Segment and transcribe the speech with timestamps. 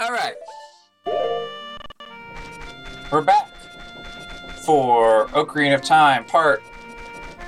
[0.00, 0.34] All right.
[3.10, 3.48] We're back
[4.64, 6.62] for Ocarina of Time, part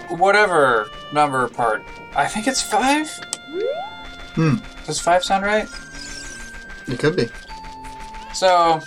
[0.09, 1.85] whatever number part.
[2.17, 3.09] I think it's five.
[4.35, 4.57] Hmm.
[4.85, 5.69] Does five sound right?
[6.89, 7.29] It could be.
[8.35, 8.81] So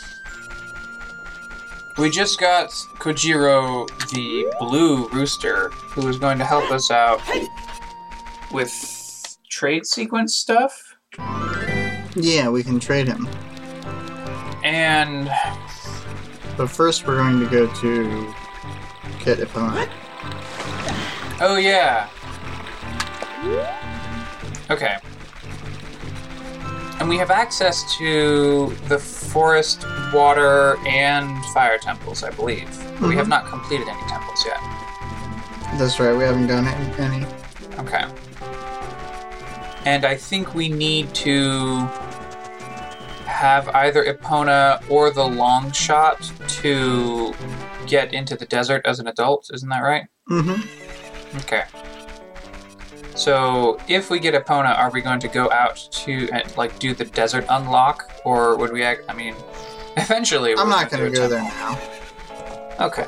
[1.98, 2.70] we just got
[3.00, 7.22] Kojiro, the blue rooster, who is going to help us out
[8.52, 10.98] with trade sequence stuff.
[12.16, 13.26] Yeah, we can trade him.
[14.64, 15.30] And
[16.58, 18.34] But first, we're going to go to
[19.26, 19.90] get Epona.
[21.42, 22.08] oh yeah.
[24.70, 24.96] Okay.
[27.00, 32.70] And we have access to the forest, water, and fire temples, I believe.
[33.00, 33.30] But We have Mhm.
[33.30, 34.60] not completed any temples yet.
[35.78, 36.68] That's right, we haven't done
[37.00, 37.26] any.
[37.80, 38.06] Okay.
[39.86, 41.90] And I think we need to
[43.34, 47.34] have either Epona or the long shot to
[47.88, 50.06] get into the desert as an adult, isn't that right?
[50.30, 51.38] Mm-hmm.
[51.40, 51.64] Okay.
[53.16, 56.94] So if we get Epona, are we going to go out to uh, like do
[56.94, 58.84] the desert unlock, or would we?
[58.84, 59.36] Act, I mean,
[59.98, 60.54] eventually.
[60.58, 61.80] I'm not gonna going to go there now.
[62.80, 63.08] Okay.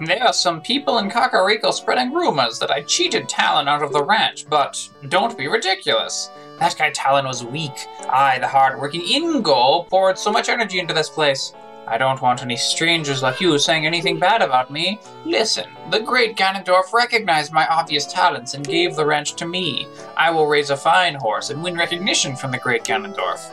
[0.00, 4.02] There are some people in Kakariko spreading rumors that I cheated Talon out of the
[4.02, 6.30] ranch, but don't be ridiculous.
[6.58, 7.86] That guy Talon was weak.
[8.08, 11.52] I, the hard-working Ingo, poured so much energy into this place.
[11.86, 14.98] I don't want any strangers like you saying anything bad about me.
[15.24, 19.86] Listen, the great Ganondorf recognized my obvious talents and gave the ranch to me.
[20.16, 23.48] I will raise a fine horse and win recognition from the great Ganondorf.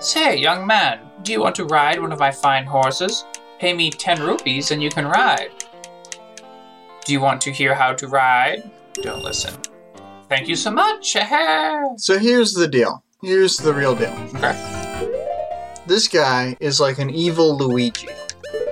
[0.00, 3.24] Say, young man, do you want to ride one of my fine horses?
[3.58, 5.50] Pay me 10 rupees and you can ride.
[7.04, 8.70] Do you want to hear how to ride?
[8.94, 9.54] Don't listen.
[10.28, 11.16] Thank you so much.
[11.96, 13.02] So here's the deal.
[13.22, 14.14] Here's the real deal.
[14.34, 14.54] okay.
[15.86, 18.08] This guy is like an evil Luigi.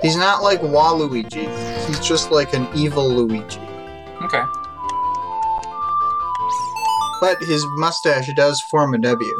[0.01, 1.47] He's not like Waluigi.
[1.87, 3.59] He's just like an evil Luigi.
[4.23, 4.41] Okay.
[7.19, 9.39] But his mustache does form a W.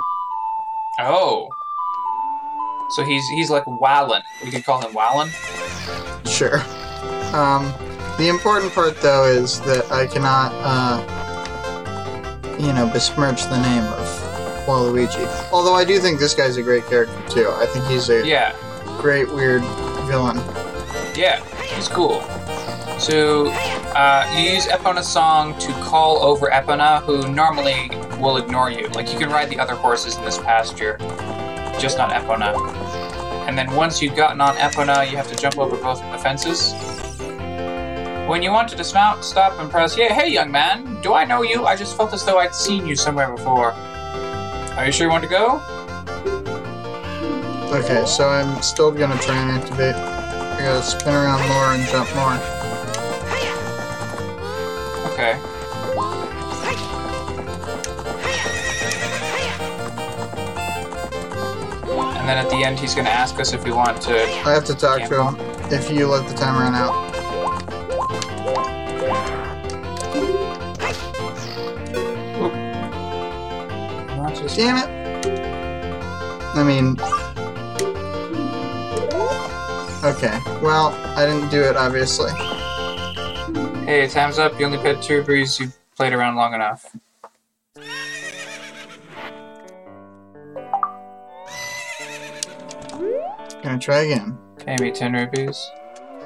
[0.99, 1.47] Oh.
[2.91, 4.21] So he's he's like Wallen.
[4.43, 5.29] We could call him Wallen.
[6.25, 6.59] Sure.
[7.33, 7.73] Um,
[8.17, 11.01] the important part, though, is that I cannot, uh,
[12.59, 14.07] you know, besmirch the name of
[14.67, 15.25] Waluigi.
[15.51, 17.49] Although I do think this guy's a great character, too.
[17.57, 18.53] I think he's a Yeah.
[18.99, 19.63] great, weird
[20.07, 20.39] villain.
[21.15, 21.39] Yeah.
[21.75, 22.21] He's cool.
[22.99, 23.47] So
[23.95, 27.89] uh, you use Epona's song to call over Epona, who normally
[28.19, 28.87] will ignore you.
[28.89, 30.97] Like you can ride the other horses in this pasture,
[31.79, 32.53] just not Epona.
[33.47, 36.19] And then once you've gotten on Epona, you have to jump over both of the
[36.19, 36.73] fences.
[38.31, 41.41] When you want to dismount, stop and press, yeah, hey young man, do I know
[41.41, 41.65] you?
[41.65, 43.73] I just felt as though I'd seen you somewhere before.
[43.73, 45.59] Are you sure you want to go?
[47.75, 49.95] Okay, so I'm still gonna try and activate.
[49.95, 52.37] I gotta spin around more and jump more.
[55.11, 55.33] Okay.
[62.17, 64.23] And then at the end, he's to ask us if we want to.
[64.47, 65.35] I have to talk to him
[65.69, 67.10] if you let the time run out.
[74.55, 74.89] Damn it!
[76.55, 76.97] I mean.
[80.03, 82.31] Okay, well, I didn't do it, obviously.
[83.85, 84.59] Hey, time's up.
[84.59, 85.59] You only paid two rupees.
[85.59, 86.95] You played around long enough.
[93.63, 94.37] Gonna try again.
[94.57, 95.69] Pay me ten rupees.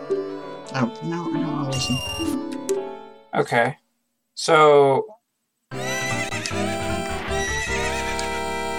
[0.10, 1.98] Oh, no, I don't want to listen.
[3.36, 3.78] Okay.
[4.34, 5.15] So.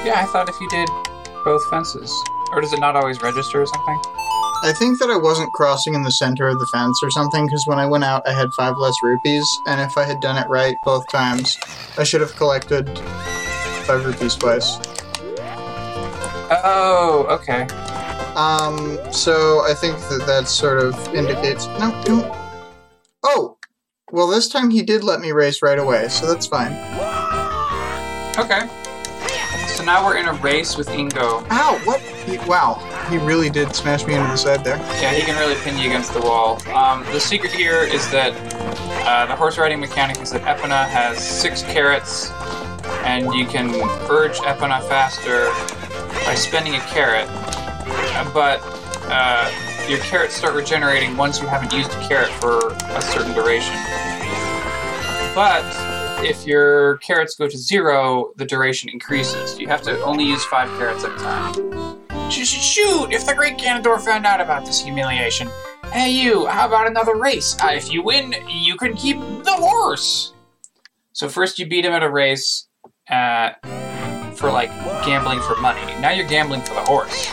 [0.06, 0.88] Yeah, I thought if you did
[1.44, 2.14] both fences.
[2.52, 4.00] Or does it not always register or something?
[4.62, 7.66] I think that I wasn't crossing in the center of the fence or something, because
[7.66, 10.48] when I went out, I had five less rupees, and if I had done it
[10.48, 11.58] right both times,
[11.98, 12.88] I should have collected
[13.84, 14.78] five rupees twice.
[16.52, 17.62] Oh, okay.
[18.36, 21.66] Um, so I think that that sort of indicates.
[21.80, 22.32] No, don't.
[23.24, 23.58] Oh!
[24.12, 26.74] Well, this time he did let me race right away, so that's fine.
[28.38, 28.68] Okay.
[29.86, 31.46] Now we're in a race with Ingo.
[31.48, 31.80] Ow!
[31.84, 32.00] What?
[32.00, 32.74] He, wow,
[33.08, 34.78] he really did smash me into the side there.
[35.00, 36.60] Yeah, he can really pin you against the wall.
[36.74, 38.32] Um, the secret here is that
[39.06, 42.32] uh, the horse riding mechanic is that Epona has six carrots,
[43.04, 43.76] and you can
[44.10, 45.50] urge Epona faster
[46.26, 47.28] by spending a carrot.
[47.30, 48.60] Uh, but
[49.04, 49.48] uh,
[49.88, 53.76] your carrots start regenerating once you haven't used a carrot for a certain duration.
[55.32, 55.62] But
[56.18, 59.58] if your carrots go to zero, the duration increases.
[59.58, 62.30] You have to only use five carrots at a time.
[62.30, 63.12] Sh- sh- Shoot!
[63.12, 65.48] If the Great Ganondorf found out about this humiliation,
[65.92, 67.56] hey you, how about another race?
[67.62, 70.32] Uh, if you win, you can keep the horse.
[71.12, 72.66] So first you beat him at a race,
[73.08, 73.50] uh,
[74.34, 74.70] for like
[75.04, 75.80] gambling for money.
[76.00, 77.30] Now you're gambling for the horse.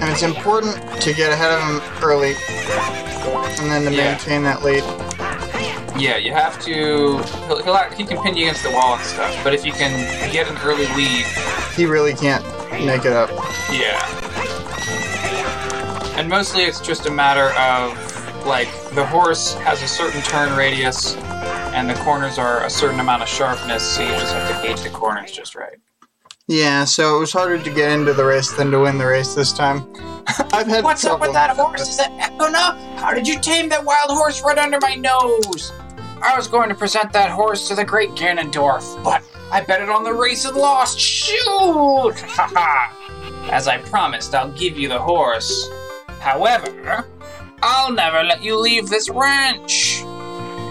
[0.00, 2.34] And it's important to get ahead of him early,
[3.60, 4.10] and then to Yeah.
[4.12, 4.82] maintain that lead.
[5.96, 7.18] Yeah, you have to.
[7.46, 9.72] He'll, he'll, act- he can pin you against the wall and stuff, but if you
[9.72, 9.92] can
[10.32, 11.24] get an early lead,
[11.76, 13.30] He really can't make it up.
[13.72, 14.00] yeah.
[16.18, 17.96] And mostly it's just a matter of
[18.46, 23.22] like the horse has a certain turn radius, and the corners are a certain amount
[23.22, 25.76] of sharpness, so you just have to gauge the corners just right.
[26.46, 29.34] Yeah, so it was harder to get into the race than to win the race
[29.34, 29.86] this time.
[30.52, 31.88] I've had What's up with that horse?
[31.88, 32.76] Is that Epona?
[32.98, 35.72] How did you tame that wild horse right under my nose?
[36.24, 39.22] I was going to present that horse to the great Ganondorf, but
[39.52, 40.98] I bet it on the race and lost.
[40.98, 42.14] Shoot!
[43.52, 45.68] As I promised, I'll give you the horse.
[46.20, 47.06] However,
[47.62, 50.02] I'll never let you leave this ranch.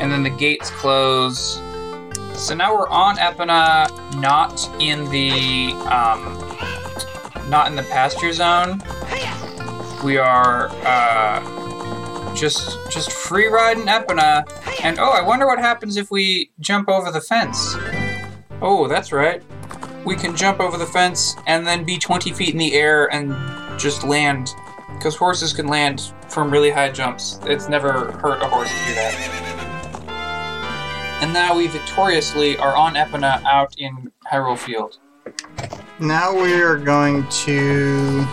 [0.02, 1.62] And then the gates close.
[2.34, 3.88] So now we're on Epona,
[4.20, 6.40] not in the um,
[7.50, 8.82] not in the pasture zone
[10.04, 11.63] we are uh,
[12.36, 14.48] just just free riding Epona.
[14.84, 17.76] And oh, I wonder what happens if we jump over the fence.
[18.62, 19.42] Oh, that's right.
[20.06, 23.34] We can jump over the fence and then be 20 feet in the air and
[23.80, 24.54] just land.
[24.96, 27.40] Because horses can land from really high jumps.
[27.44, 29.44] It's never hurt a horse to do that.
[31.22, 35.00] And now we victoriously are on Epona out in Hyrule Field.
[36.00, 38.26] Now we are going to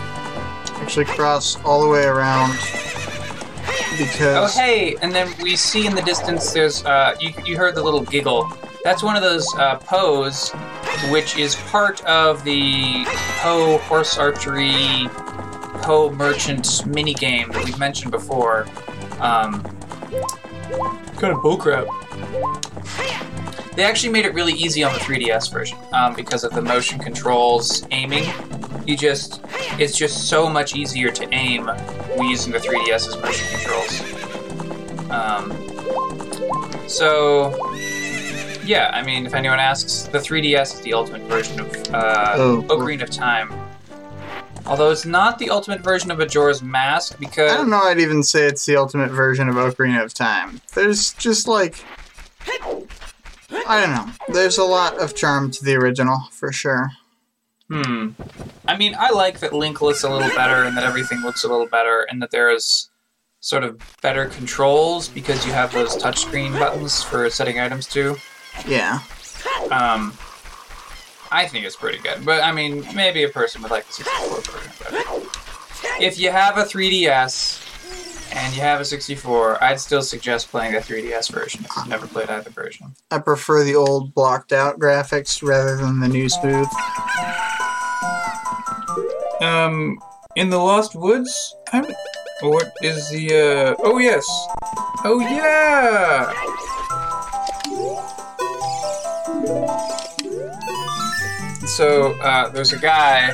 [0.75, 2.57] actually cross all the way around
[4.37, 7.83] Oh hey, and then we see in the distance there's uh you, you heard the
[7.83, 8.51] little giggle.
[8.83, 10.51] That's one of those uh Poes,
[11.09, 13.03] which is part of the
[13.41, 15.07] Poe horse archery
[15.81, 18.67] Poe merchant mini game that we've mentioned before.
[19.19, 19.61] Um
[21.17, 21.87] kind of bullcrap.
[23.75, 26.99] They actually made it really easy on the 3DS version um, because of the motion
[26.99, 28.25] controls aiming.
[28.85, 29.41] You just,
[29.79, 31.69] it's just so much easier to aim
[32.17, 34.01] using the 3DS's motion controls.
[35.09, 37.73] Um, so,
[38.65, 42.61] yeah, I mean, if anyone asks, the 3DS is the ultimate version of uh, Oh.
[42.69, 43.53] Ocarina of Time.
[44.65, 47.81] Although it's not the ultimate version of Majora's Mask because I don't know.
[47.81, 50.61] I'd even say it's the ultimate version of Ocarina of Time.
[50.75, 51.83] There's just like
[53.71, 54.11] I don't know.
[54.33, 56.91] There's a lot of charm to the original for sure.
[57.69, 58.09] Hmm.
[58.67, 61.47] I mean, I like that Link looks a little better and that everything looks a
[61.47, 62.89] little better and that there is
[63.39, 68.17] sort of better controls because you have those touchscreen buttons for setting items to.
[68.67, 68.99] Yeah.
[69.71, 70.17] Um,
[71.31, 74.41] I think it's pretty good, but I mean, maybe a person would like the 64
[74.41, 75.27] version better.
[75.97, 77.70] If you have a 3DS
[78.33, 82.07] and you have a 64, I'd still suggest playing the 3DS version if you've never
[82.07, 82.95] played either version.
[83.11, 86.67] I prefer the old blocked out graphics rather than the new smooth.
[89.41, 89.99] Um,
[90.35, 91.85] in the Lost Woods, I'm.
[92.41, 93.33] What is the?
[93.33, 93.75] uh...
[93.79, 94.25] Oh yes.
[95.03, 96.31] Oh yeah.
[101.67, 103.31] So uh, there's a guy,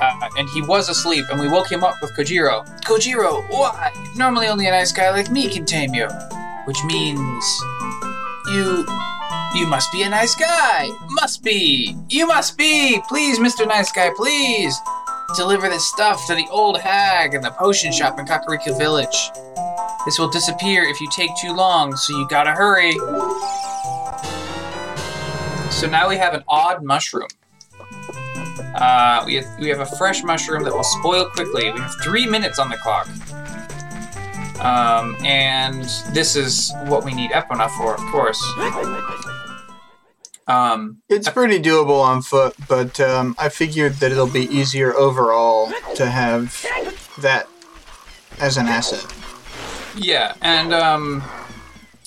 [0.00, 2.66] uh, and he was asleep, and we woke him up with Kojiro.
[2.82, 3.92] Kojiro, why?
[4.16, 6.08] Normally only a nice guy like me can tame you,
[6.64, 7.44] which means
[8.48, 8.86] you
[9.54, 10.88] you must be a nice guy.
[11.08, 11.96] Must be.
[12.08, 13.02] You must be.
[13.08, 13.66] Please, Mr.
[13.66, 14.78] Nice Guy, please.
[15.36, 19.30] Deliver this stuff to the old hag in the potion shop in Kakariko Village.
[20.04, 22.92] This will disappear if you take too long, so you gotta hurry.
[25.70, 27.28] So now we have an odd mushroom.
[28.74, 31.70] Uh, we, have, we have a fresh mushroom that will spoil quickly.
[31.72, 33.08] We have three minutes on the clock.
[34.60, 38.42] Um, and this is what we need Epona for, of course.
[40.46, 45.72] Um, It's pretty doable on foot, but um, I figured that it'll be easier overall
[45.94, 46.66] to have
[47.20, 47.48] that
[48.38, 49.06] as an asset.
[49.96, 51.22] yeah, and um,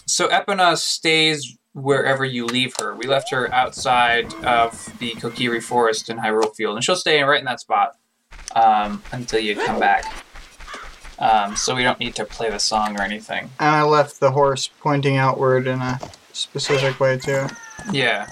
[0.06, 2.96] so Epona stays wherever you leave her.
[2.96, 7.40] We left her outside of the Kokiri Forest in Hyrule Field, and she'll stay right
[7.40, 7.98] in that spot
[8.56, 10.06] um, until you come back.
[11.20, 13.50] Um, so we don't need to play the song or anything.
[13.60, 16.00] And I left the horse pointing outward in a
[16.32, 17.48] specific way too.
[17.92, 18.28] Yeah.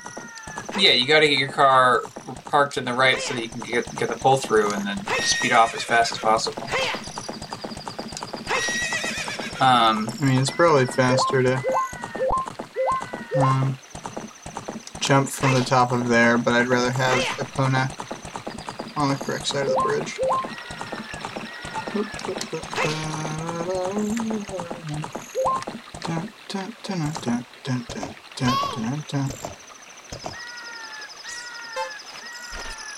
[0.78, 2.02] Yeah, you gotta get your car
[2.46, 5.06] parked in the right so that you can get, get the pull through and then
[5.22, 6.64] speed off as fast as possible.
[9.62, 11.64] Um, I mean, it's probably faster to
[13.38, 13.78] um,
[15.00, 17.90] jump from the top of there, but I'd rather have Epona
[18.98, 20.20] on the correct side of the bridge.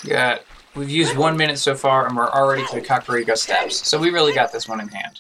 [0.07, 0.43] Got.
[0.75, 3.87] We've used one minute so far, and we're already to the Kakariko steps.
[3.87, 5.19] So we really got this one in hand.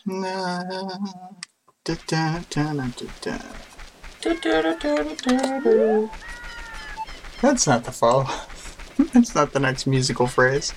[7.41, 8.23] That's not the fall.
[9.13, 10.73] That's not the next musical phrase.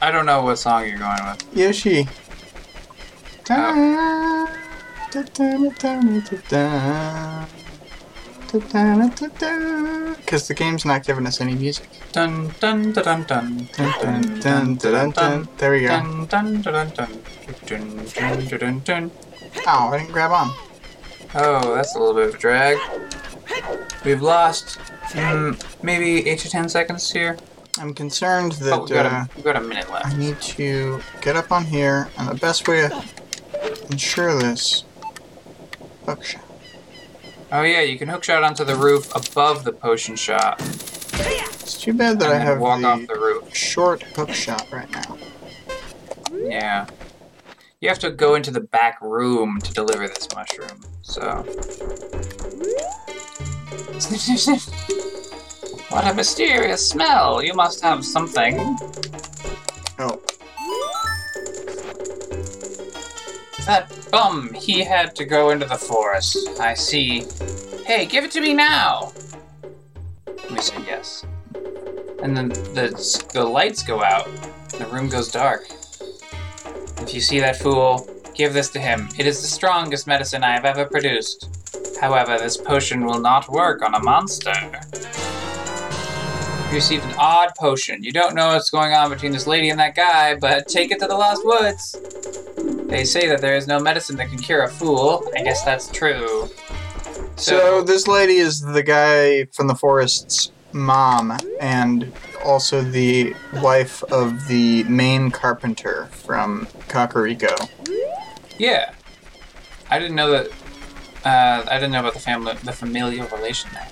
[0.00, 1.56] I don't know what song you're going with.
[1.56, 2.08] Yoshi.
[10.16, 10.48] Because oh.
[10.48, 11.88] the game's not giving us any music.
[15.58, 15.88] There we go.
[19.66, 20.63] Oh, I didn't grab on.
[21.36, 22.78] Oh, that's a little bit of a drag.
[24.04, 24.78] We've lost
[25.10, 27.36] mm, maybe eight to ten seconds here.
[27.78, 30.06] I'm concerned Oh, we've that got, uh, a, we've got a minute left.
[30.06, 33.04] I need to get up on here, and the best way to
[33.90, 34.84] ensure this.
[36.06, 36.40] Hookshot.
[37.50, 41.94] Oh yeah, you can hook shot onto the roof above the potion shot It's too
[41.94, 43.54] bad that I have walk the, off the roof.
[43.54, 45.16] short hook shot right now.
[46.32, 46.86] Yeah.
[47.84, 50.80] You have to go into the back room to deliver this mushroom.
[51.02, 51.20] So.
[55.90, 57.44] what a mysterious smell!
[57.44, 58.78] You must have something.
[59.98, 60.18] Oh,
[63.66, 66.38] That bum, he had to go into the forest.
[66.58, 67.26] I see.
[67.84, 69.12] Hey, give it to me now!
[70.50, 71.26] We said yes.
[72.22, 74.26] And then the, the lights go out.
[74.70, 75.66] The room goes dark.
[76.98, 79.08] If you see that fool, give this to him.
[79.18, 81.48] It is the strongest medicine I have ever produced.
[82.00, 84.54] However, this potion will not work on a monster.
[86.68, 88.02] You received an odd potion.
[88.02, 90.98] You don't know what's going on between this lady and that guy, but take it
[91.00, 91.96] to the Lost Woods.
[92.86, 95.30] They say that there is no medicine that can cure a fool.
[95.36, 96.48] I guess that's true.
[97.36, 102.12] So this lady is the guy from the forest's mom, and
[102.44, 107.68] also the wife of the main carpenter from Kakariko.
[108.58, 108.94] yeah,
[109.90, 110.48] I didn't know that.
[111.24, 113.88] Uh, I didn't know about the family, the familial relation there.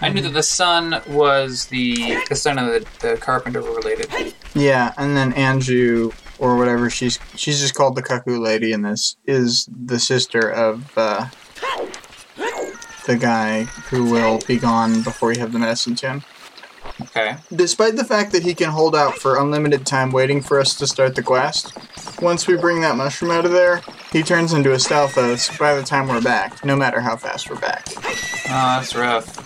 [0.00, 4.34] I knew that the son was the the son of the, the carpenter were related.
[4.54, 9.16] Yeah, and then Anju or whatever she's she's just called the Cucco lady in this
[9.26, 11.28] is the sister of uh,
[13.06, 16.22] the guy who will be gone before you have the medicine tune.
[17.00, 17.36] Okay.
[17.54, 20.86] Despite the fact that he can hold out for unlimited time waiting for us to
[20.86, 21.72] start the quest,
[22.20, 25.82] once we bring that mushroom out of there, he turns into a Stalfos by the
[25.82, 27.86] time we're back, no matter how fast we're back.
[27.96, 29.44] Oh, that's rough.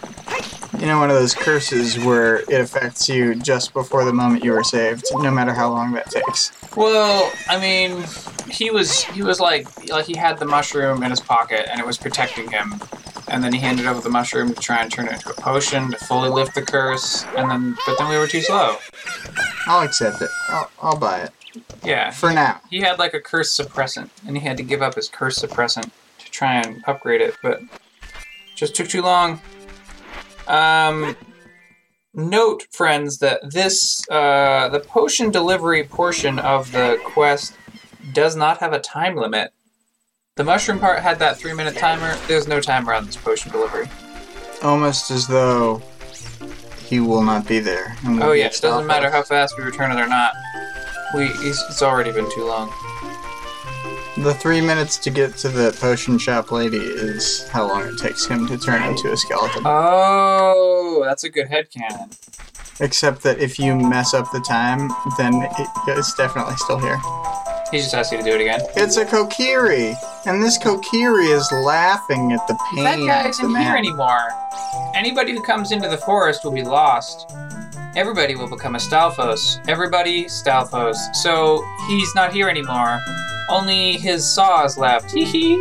[0.81, 4.53] You know, one of those curses where it affects you just before the moment you
[4.53, 6.51] were saved, no matter how long that takes.
[6.77, 8.03] Well, I mean,
[8.51, 11.87] he was he was like like he had the mushroom in his pocket and it
[11.87, 12.81] was protecting him.
[13.33, 15.91] And then he handed over the mushroom to try and turn it into a potion
[15.91, 17.25] to fully lift the curse.
[17.37, 18.77] And then, but then we were too slow.
[19.67, 20.29] I'll accept it.
[20.51, 21.31] I'll, I'll buy it.
[21.83, 22.61] Yeah, For now.
[22.71, 25.91] he had like a curse suppressant, and he had to give up his curse suppressant
[26.19, 27.61] to try and upgrade it, but
[28.55, 29.41] just took too long.
[30.47, 31.17] Um,
[32.15, 37.55] note, friends, that this uh, the potion delivery portion of the quest
[38.13, 39.53] does not have a time limit.
[40.37, 42.17] The mushroom part had that three minute timer.
[42.27, 43.87] There's no timer on this potion delivery.
[44.63, 45.83] Almost as though
[46.87, 47.95] he will not be there.
[48.03, 50.33] we'll Oh yeah, it doesn't matter how fast we return it or not.
[51.15, 52.73] We it's, it's already been too long.
[54.17, 58.25] The three minutes to get to the potion shop lady is how long it takes
[58.25, 59.65] him to turn into a skeleton.
[59.67, 62.17] Oh, that's a good headcanon.
[62.81, 66.99] Except that if you mess up the time, then it, it's definitely still here.
[67.73, 68.61] He just asked you to do it again.
[68.77, 72.85] It's a Kokiri, and this Kokiri is laughing at the pain.
[72.85, 73.79] That guy isn't here man.
[73.79, 74.29] anymore.
[74.95, 77.35] Anybody who comes into the forest will be lost.
[77.97, 79.67] Everybody will become a Stalfos.
[79.69, 80.97] Everybody Stalfos.
[81.15, 83.01] So he's not here anymore.
[83.49, 85.11] Only his saw is left.
[85.15, 85.57] Hee hee.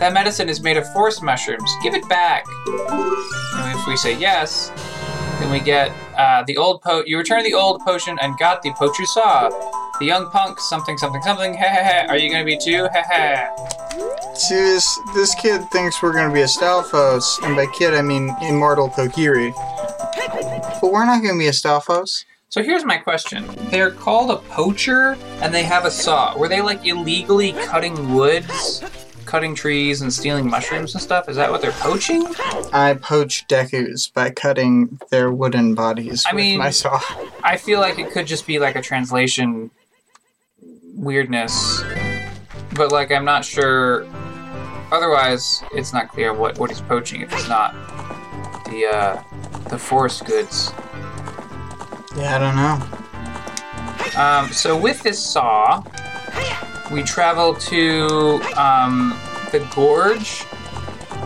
[0.00, 1.70] That medicine is made of forest mushrooms.
[1.84, 2.44] Give it back.
[2.66, 4.72] And if we say yes,
[5.38, 7.04] then we get uh, the old po.
[7.06, 9.50] You return the old potion and got the poacher saw.
[10.00, 11.54] The young punk, something, something, something.
[11.54, 12.06] Heh heh heh.
[12.08, 12.88] Are you gonna be too?
[12.92, 13.48] Heh heh.
[14.34, 18.00] See, this, this kid thinks we're going to be a Stalfos, and by kid I
[18.00, 19.52] mean immortal Kokiri.
[20.80, 22.24] But we're not going to be a Stalfos.
[22.48, 23.44] So here's my question.
[23.70, 26.36] They're called a poacher and they have a saw.
[26.38, 28.82] Were they like illegally cutting woods?
[29.26, 31.28] cutting trees and stealing mushrooms and stuff?
[31.28, 32.26] Is that what they're poaching?
[32.72, 36.98] I poach Dekus by cutting their wooden bodies I with mean- my saw.
[37.44, 39.70] I feel like it could just be like a translation
[41.00, 41.82] weirdness,
[42.74, 44.06] but like I'm not sure.
[44.92, 47.72] Otherwise, it's not clear what what he's poaching if it's not
[48.66, 49.22] the uh,
[49.68, 50.72] the forest goods.
[52.16, 54.20] Yeah, I don't know.
[54.20, 55.82] Um, so with this saw,
[56.90, 59.16] we travel to um,
[59.52, 60.44] the gorge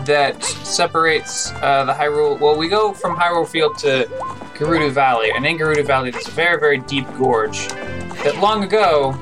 [0.05, 2.39] that separates uh, the Hyrule.
[2.39, 4.07] Well, we go from Hyrule Field to
[4.55, 9.19] Gerudo Valley, and in Gerudo Valley, there's a very, very deep gorge that long ago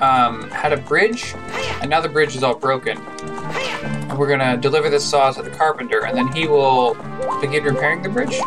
[0.00, 1.34] um, had a bridge,
[1.80, 2.98] and now the bridge is all broken.
[2.98, 6.94] And we're gonna deliver this saw to the carpenter, and then he will
[7.40, 8.38] begin repairing the bridge.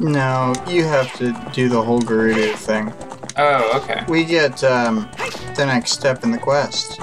[0.00, 2.92] No, you have to do the whole Gerudo thing.
[3.36, 5.08] Oh, okay, We get um,
[5.56, 6.98] the next step in the quest.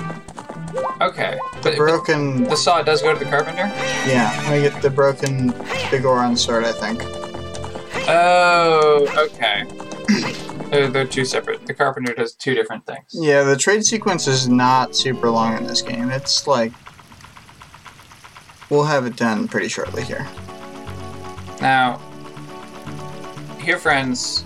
[1.01, 1.37] okay.
[1.61, 3.71] The But, broken, the saw does go to the carpenter.
[4.07, 5.51] yeah, we get the broken
[5.89, 7.01] Bigoron sword, I think.
[8.09, 9.63] Oh, okay.
[10.69, 11.65] They're, they're two separate.
[11.65, 13.05] The carpenter does two different things.
[13.13, 16.09] Yeah, the trade sequence is not super long in this game.
[16.09, 16.71] It's like
[18.69, 20.27] we'll have it done pretty shortly here.
[21.61, 21.99] Now,
[23.59, 24.43] here, friends,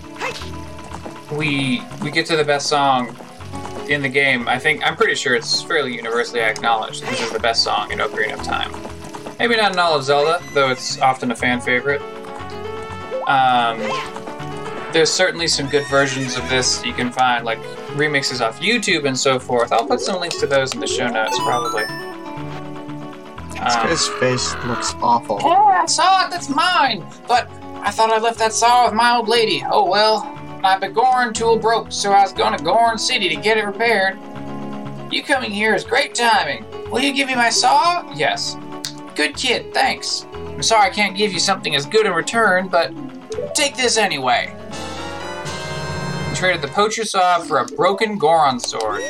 [1.32, 3.16] we we get to the best song
[3.88, 4.48] in the game.
[4.48, 7.02] I think I'm pretty sure it's fairly universally acknowledged.
[7.02, 8.72] that This is the best song in Ocarina of Time.
[9.38, 12.00] Maybe not in all of Zelda, though it's often a fan favorite.
[13.26, 13.80] Um,
[14.92, 17.58] there's certainly some good versions of this you can find, like
[17.96, 19.72] remixes off YouTube and so forth.
[19.72, 21.84] I'll put some links to those in the show notes, probably.
[21.84, 25.38] This Um, guy's face looks awful.
[25.40, 27.06] yeah, I saw it, that's mine.
[27.28, 27.48] But
[27.82, 29.64] I thought I left that saw with my old lady.
[29.70, 30.24] Oh well,
[30.62, 34.18] my Begorn tool broke, so I was going to Goron City to get it repaired.
[35.10, 36.64] You coming here is great timing.
[36.90, 38.10] Will you give me my saw?
[38.14, 38.56] Yes.
[39.14, 40.26] Good kid, thanks.
[40.34, 42.92] I'm sorry I can't give you something as good in return, but
[43.54, 44.54] take this anyway.
[46.42, 49.00] Traded the poacher saw for a broken Goron sword.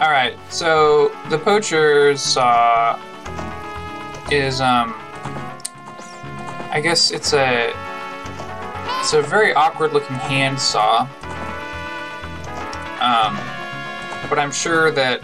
[0.00, 2.98] Alright, so the poacher's saw
[4.32, 4.92] is um
[6.72, 7.72] I guess it's a
[8.98, 11.02] it's a very awkward looking hand saw.
[13.00, 13.38] Um
[14.28, 15.20] but I'm sure that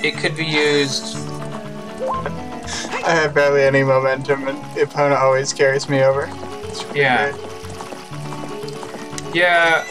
[0.00, 1.16] it could be used
[3.04, 6.30] I have barely any momentum, and Epona always carries me over.
[6.76, 7.34] It's Yeah.
[9.32, 9.84] Yeah,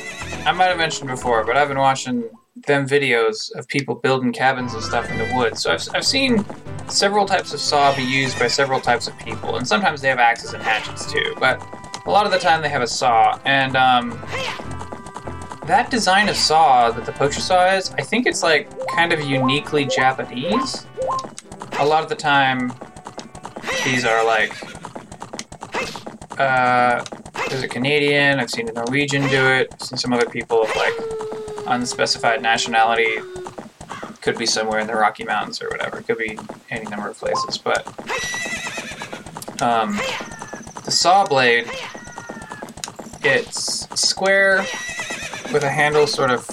[0.46, 2.24] I might have mentioned before, but I've been watching
[2.68, 5.62] them videos of people building cabins and stuff in the woods.
[5.62, 6.44] So I've, I've seen
[6.88, 10.20] several types of saw be used by several types of people, and sometimes they have
[10.20, 11.36] axes and hatchets too.
[11.40, 11.62] But
[12.06, 14.12] a lot of the time they have a saw, and um,
[15.66, 19.22] that design of saw that the poacher saw is, I think it's like kind of
[19.22, 20.86] uniquely Japanese.
[21.80, 22.74] A lot of the time,
[23.84, 24.54] these are like
[26.38, 27.04] uh,
[27.50, 28.40] there's a Canadian.
[28.40, 29.70] I've seen a Norwegian do it.
[29.72, 30.94] I've seen some other people of like
[31.68, 33.18] unspecified nationality.
[34.22, 36.02] Could be somewhere in the Rocky Mountains or whatever.
[36.02, 37.58] Could be any number of places.
[37.58, 37.88] But
[39.62, 39.98] um,
[40.84, 41.70] the saw blade,
[43.24, 44.66] it's square
[45.54, 46.48] with a handle sort of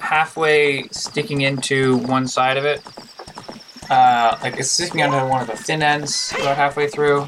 [0.00, 2.82] halfway sticking into one side of it.
[3.90, 7.26] Uh, like it's sticking onto one of the thin ends about halfway through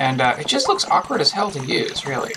[0.00, 2.32] and uh, it just looks awkward as hell to use, really.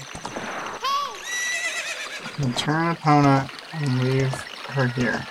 [2.38, 4.34] And turn Epona and leave
[4.70, 5.26] her here.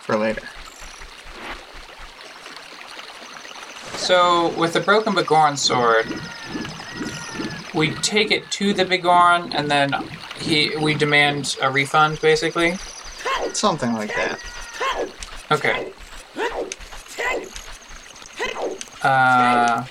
[0.00, 0.42] For later.
[3.96, 6.06] So, with the broken Bigoron sword,
[7.74, 9.92] we take it to the Bigoron, and then
[10.38, 12.76] he we demand a refund, basically.
[13.52, 14.38] Something like that.
[15.50, 15.92] Okay.
[19.06, 19.84] Uh,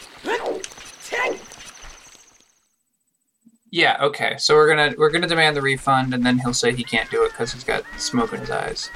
[3.71, 3.97] yeah.
[4.01, 4.35] Okay.
[4.37, 7.23] So we're gonna we're gonna demand the refund, and then he'll say he can't do
[7.23, 8.89] it because he's got smoke in his eyes.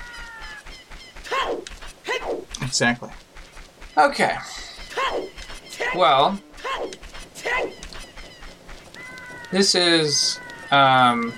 [2.61, 3.09] Exactly.
[3.97, 4.35] Okay.
[5.95, 6.39] Well,
[9.51, 10.39] this is
[10.71, 11.33] um,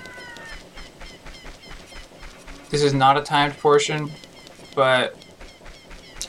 [2.70, 4.10] this is not a timed portion,
[4.74, 5.21] but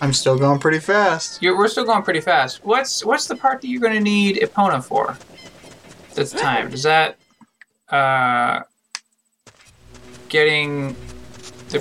[0.03, 1.41] I'm still going pretty fast.
[1.41, 2.65] you're, we're still going pretty fast.
[2.65, 5.17] What's what's the part that you're going to need Epona for?
[6.13, 6.73] That's timed.
[6.73, 7.15] Is that
[7.87, 8.63] uh,
[10.27, 10.93] getting
[11.69, 11.79] the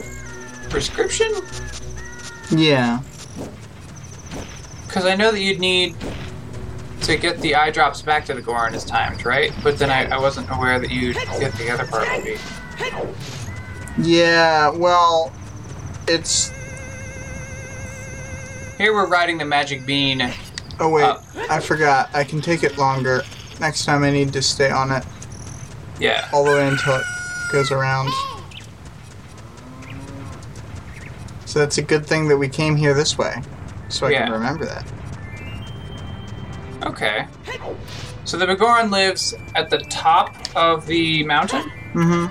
[0.70, 1.32] prescription?
[2.52, 3.00] Yeah.
[4.86, 5.96] Because I know that you'd need
[7.00, 9.52] to get the eye drops back to the Goron is timed, right?
[9.64, 12.36] But then I, I wasn't aware that you'd get the other part would be.
[13.98, 15.32] Yeah, well,
[16.06, 16.52] it's.
[18.78, 20.32] Here we're riding the magic bean.
[20.80, 21.04] Oh, wait.
[21.50, 22.10] I forgot.
[22.14, 23.22] I can take it longer.
[23.60, 25.04] Next time I need to stay on it
[25.98, 26.28] Yeah.
[26.32, 27.04] all the way until it
[27.52, 28.10] goes around.
[31.44, 33.34] So that's a good thing that we came here this way.
[33.88, 34.24] So I Yeah.
[34.24, 34.84] can remember that.
[36.84, 37.26] Okay.
[38.24, 41.70] So the Bigoron lives at the top of the mountain?
[41.94, 42.26] Mm-hmm.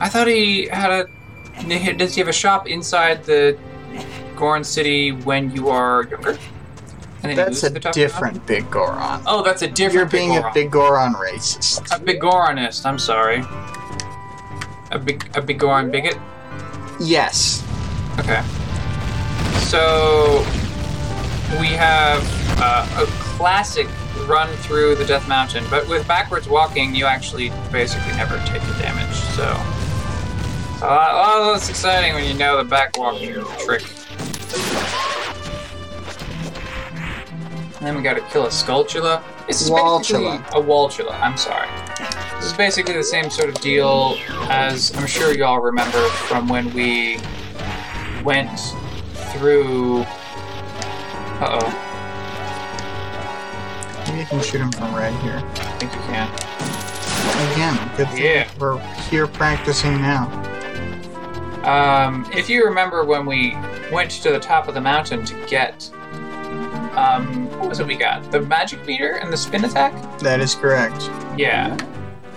[0.00, 1.08] I thought he had a.
[1.94, 3.56] Does he have a shop inside the
[4.38, 6.38] Goron city when you are younger?
[7.22, 8.02] And then That's a the top of the mountain?
[8.02, 9.20] different Big Goron.
[9.26, 9.94] Oh, that's a different.
[9.94, 10.50] You're being Begoran.
[10.50, 11.80] a Big Goron racist.
[11.94, 12.86] A Begoranist.
[12.86, 13.38] I'm sorry.
[14.92, 16.16] A big a Begoran bigot.
[17.00, 17.62] Yes.
[18.20, 18.40] Okay.
[19.66, 20.38] So
[21.60, 22.22] we have
[22.60, 23.86] uh, a classic
[24.26, 28.74] run through the Death Mountain, but with backwards walking, you actually basically never take the
[28.80, 29.14] damage.
[29.34, 29.44] So,
[30.78, 33.82] so a lot, a lot exciting when you know the back walking trick.
[37.78, 39.22] And then we got to kill a Skulltula.
[39.46, 40.48] This is basically Waltula.
[40.50, 41.20] a Waltula.
[41.20, 41.68] I'm sorry.
[42.36, 44.16] This is basically the same sort of deal
[44.50, 47.18] as I'm sure you all remember from when we
[48.24, 48.58] went
[49.32, 50.02] through.
[51.40, 51.84] Uh oh,
[54.08, 55.36] Maybe you can shoot him from right here.
[55.44, 56.28] I think you can.
[57.52, 58.50] Again, good thing Yeah.
[58.58, 60.26] we're here practicing now.
[61.62, 63.56] Um, if you remember when we
[63.92, 65.90] went to the top of the mountain to get.
[66.96, 68.30] Um, what was it we got?
[68.32, 69.92] The magic meter and the spin attack?
[70.20, 71.10] That is correct.
[71.36, 71.76] Yeah.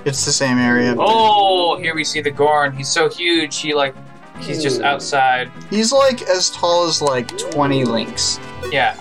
[0.06, 0.96] It's the same area.
[0.98, 2.76] Oh, here we see the Goron.
[2.76, 3.96] He's so huge, he like.
[4.40, 5.52] He's just outside.
[5.70, 8.40] He's like as tall as like 20 links.
[8.72, 8.96] Yeah.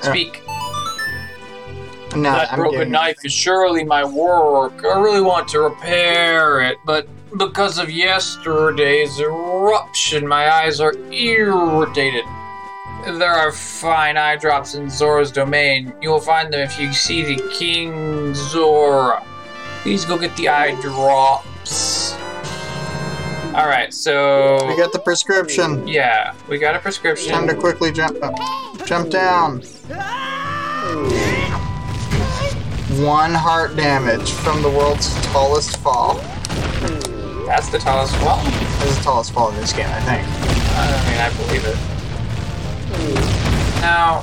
[0.00, 0.43] Speak.
[2.16, 4.84] No, that I'm broken getting- knife is surely my work.
[4.84, 12.24] I really want to repair it, but because of yesterday's eruption, my eyes are irritated.
[13.04, 15.92] There are fine eye drops in Zora's domain.
[16.00, 19.22] You will find them if you see the King Zora.
[19.82, 22.14] Please go get the eye drops.
[23.54, 24.58] Alright, so.
[24.66, 25.86] We got the prescription.
[25.86, 27.32] Yeah, we got a prescription.
[27.32, 28.34] Time to quickly jump up.
[28.86, 29.62] Jump down.
[29.92, 31.30] Ah!
[33.02, 36.16] One heart damage from the world's tallest fall.
[37.46, 38.42] That's the tallest wall.
[38.44, 40.26] That's the tallest fall in this game, I think.
[40.76, 41.76] I mean, I believe it.
[43.80, 44.22] Now,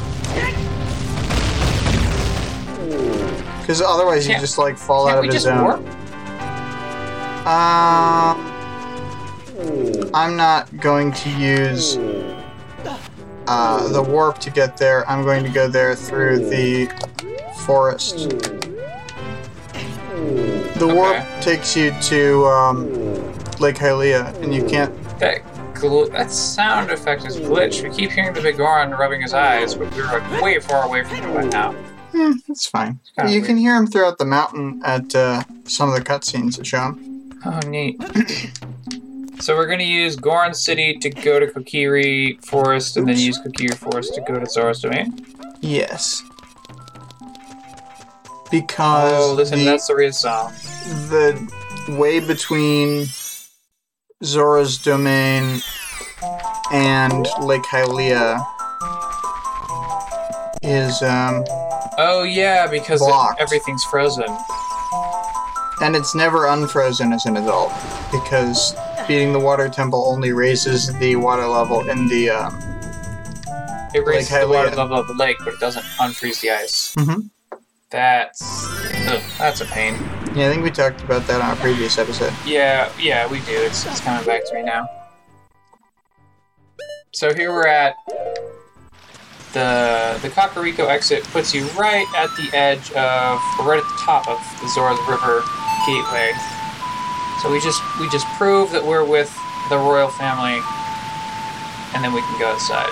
[3.62, 5.64] Because otherwise you just like fall out of the just zone.
[5.64, 5.80] warp?
[7.48, 8.38] Um,
[10.14, 11.98] I'm not going to use
[13.48, 15.08] uh, the warp to get there.
[15.10, 16.88] I'm going to go there through the
[17.66, 18.30] forest.
[20.82, 22.92] The warp takes you to um,
[23.60, 24.92] Lake Hylia, and you can't.
[25.20, 25.44] That
[25.76, 27.84] gl- that sound effect is glitched.
[27.88, 31.04] We keep hearing the big Goron rubbing his eyes, but we're like way far away
[31.04, 31.76] from him right now.
[32.16, 33.00] Eh, it's fine.
[33.16, 33.46] kinda you weird.
[33.46, 37.40] can hear him throughout the mountain at uh, some of the cutscenes that show him.
[37.46, 38.02] Oh, neat.
[39.40, 43.76] so we're gonna use Goron City to go to Kokiri Forest, and then use Kokiri
[43.76, 45.24] Forest to go to Zora's Domain.
[45.60, 46.24] Yes.
[48.52, 50.52] Because Oh, listen, the, that's the real song.
[51.10, 51.50] the
[51.98, 53.08] way between
[54.24, 55.62] Zora's domain
[56.72, 58.46] and Lake Hylia
[60.62, 61.44] is um
[61.98, 64.26] Oh yeah, because it, everything's frozen.
[65.82, 67.72] and it's never unfrozen as an adult
[68.12, 68.76] because
[69.08, 72.60] beating the water temple only raises the water level in the um
[73.94, 76.94] It raises the water level of the lake, but it doesn't unfreeze the ice.
[76.96, 77.30] Mhm.
[77.92, 78.42] That's
[79.08, 79.96] ugh, that's a pain.
[80.34, 83.52] yeah I think we talked about that on a previous episode Yeah, yeah, we do.
[83.52, 84.88] It's, it's coming back to me now.
[87.14, 87.96] So here we're at
[89.54, 94.28] the the Kakariko exit puts you right at the edge of, right at the top
[94.30, 95.44] of the Zora River
[95.86, 96.32] Gateway.
[97.42, 99.28] So we just we just prove that we're with
[99.70, 100.62] the royal family,
[101.94, 102.92] and then we can go outside.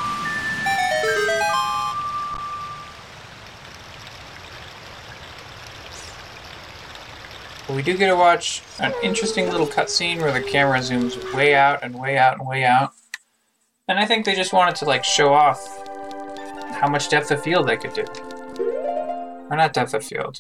[7.70, 11.54] But we do get to watch an interesting little cutscene where the camera zooms way
[11.54, 12.94] out and way out and way out.
[13.88, 15.62] And I think they just wanted to like show off
[16.72, 18.06] how much depth of field they could do.
[19.52, 20.40] Or not depth of field.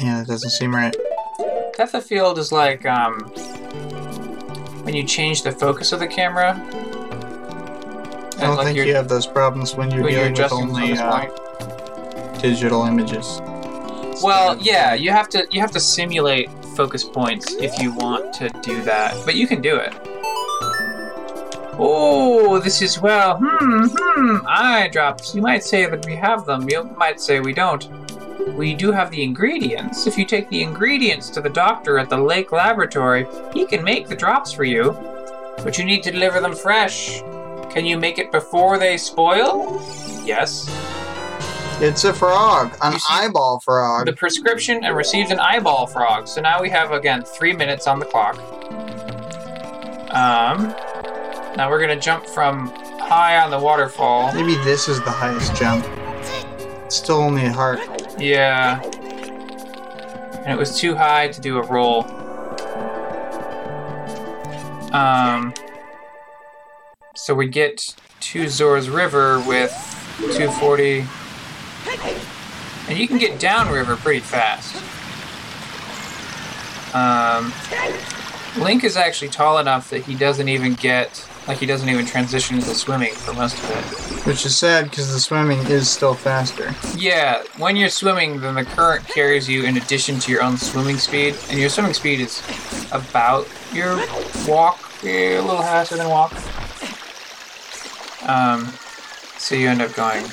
[0.00, 0.96] yeah that doesn't seem right
[1.76, 3.20] Depth of field is like um
[4.82, 6.54] when you change the focus of the camera.
[8.38, 10.98] I don't like think you're- have those problems when you're when you're dealing with only
[10.98, 11.28] uh,
[12.40, 13.40] digital images.
[14.22, 18.48] Well, yeah, you have to you have to simulate focus points if you want to
[18.62, 19.94] do that, but you can do it.
[21.78, 23.38] Oh, this is well.
[23.42, 24.36] Hmm, hmm.
[24.46, 25.34] Eye drops.
[25.34, 26.68] You might say that we have them.
[26.70, 27.86] You might say we don't.
[28.54, 30.06] We do have the ingredients.
[30.06, 34.08] If you take the ingredients to the doctor at the lake laboratory, he can make
[34.08, 34.92] the drops for you.
[35.62, 37.20] But you need to deliver them fresh.
[37.70, 39.82] Can you make it before they spoil?
[40.24, 40.66] Yes.
[41.78, 44.06] It's a frog, an eyeball frog.
[44.06, 46.26] the prescription and received an eyeball frog.
[46.26, 48.38] So now we have again three minutes on the clock.
[50.10, 50.74] Um,
[51.54, 54.32] now we're gonna jump from high on the waterfall.
[54.32, 55.84] Maybe this is the highest jump.
[56.86, 57.80] It's still only a heart.
[58.18, 62.04] Yeah, and it was too high to do a roll.
[64.94, 65.52] Um,
[67.14, 69.72] so we get to Zora's River with
[70.20, 71.04] 240,
[72.88, 74.76] and you can get downriver pretty fast.
[76.94, 77.52] Um,
[78.62, 82.56] Link is actually tall enough that he doesn't even get like he doesn't even transition
[82.56, 84.26] into swimming for most of it.
[84.26, 86.74] Which is sad because the swimming is still faster.
[86.96, 90.98] Yeah, when you're swimming, then the current carries you in addition to your own swimming
[90.98, 92.42] speed, and your swimming speed is
[92.90, 93.96] about your
[94.48, 96.32] walk, a little faster than walk.
[98.28, 98.72] Um,
[99.38, 100.24] so you end up going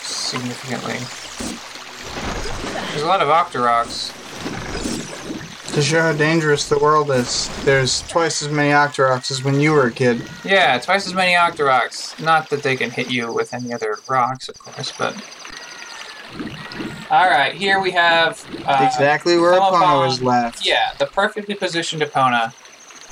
[0.00, 1.19] significantly.
[3.00, 4.12] There's a lot of Octoroks.
[5.72, 9.72] To show how dangerous the world is, there's twice as many Octoroks as when you
[9.72, 10.28] were a kid.
[10.44, 12.22] Yeah, twice as many Octoroks.
[12.22, 15.14] Not that they can hit you with any other rocks, of course, but.
[17.10, 18.44] Alright, here we have.
[18.66, 20.66] Uh, exactly where Epona was left.
[20.66, 22.52] Yeah, the perfectly positioned Epona.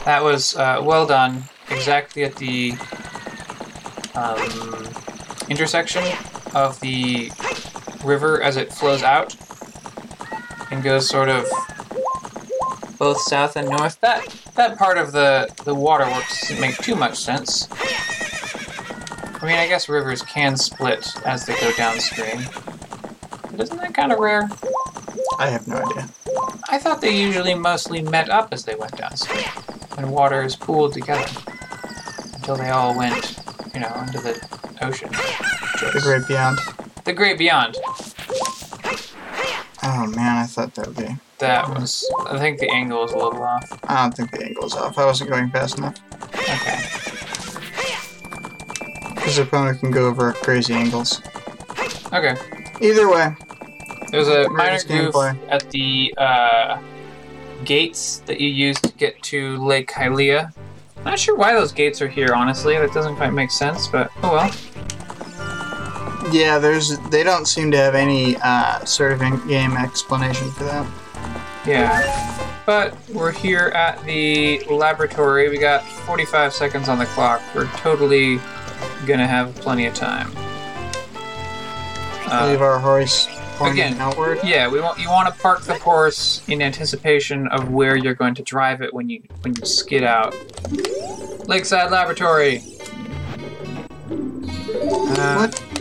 [0.04, 1.44] That was uh, well done.
[1.70, 2.74] Exactly at the
[4.14, 4.86] um,
[5.48, 6.04] intersection
[6.54, 7.32] of the
[8.04, 9.34] river as it flows out
[10.70, 11.46] and goes sort of
[12.98, 14.00] both south and north.
[14.00, 17.68] That that part of the the waterworks doesn't make too much sense.
[19.40, 22.42] I mean, I guess rivers can split as they go downstream.
[23.50, 24.48] But isn't that kind of rare?
[25.38, 26.08] I have no idea.
[26.68, 29.44] I thought they usually mostly met up as they went downstream,
[29.96, 31.26] and water is pooled together
[32.34, 33.38] until they all went,
[33.72, 34.34] you know, into the
[34.82, 35.10] ocean.
[35.10, 36.58] The Great Beyond.
[37.04, 37.76] The Great Beyond.
[39.90, 41.16] Oh man, I thought that would be.
[41.38, 42.04] That was.
[42.26, 43.78] I think the angle was a little off.
[43.84, 44.98] I don't think the angle's off.
[44.98, 45.94] I wasn't going fast enough.
[46.34, 46.84] Okay.
[49.14, 51.22] Because Epona can go over crazy angles.
[52.12, 52.36] Okay.
[52.82, 53.34] Either way,
[54.10, 55.38] There's a minor goof gameplay.
[55.48, 56.80] at the uh,
[57.64, 60.52] gates that you use to get to Lake Hylia.
[61.04, 62.76] Not sure why those gates are here, honestly.
[62.76, 64.50] That doesn't quite make sense, but oh well.
[66.32, 66.98] Yeah, there's.
[67.10, 70.86] They don't seem to have any uh, sort of in-game explanation for that.
[71.66, 72.34] Yeah.
[72.66, 75.48] But we're here at the laboratory.
[75.48, 77.40] We got 45 seconds on the clock.
[77.54, 78.40] We're totally
[79.06, 80.28] gonna have plenty of time.
[82.24, 83.26] Leave Uh, our horse
[83.60, 84.38] again, outward.
[84.44, 88.34] yeah, we want you want to park the horse in anticipation of where you're going
[88.34, 90.34] to drive it when you when you skid out.
[91.48, 92.62] Lakeside Laboratory.
[94.10, 95.77] Uh, What?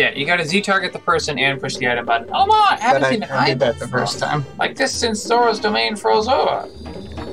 [0.00, 2.30] Yeah, you gotta Z target the person and push the item button.
[2.32, 4.46] Oh my, I haven't I, seen an I did eyeball that the first time.
[4.58, 6.66] Like this since Zora's domain froze over.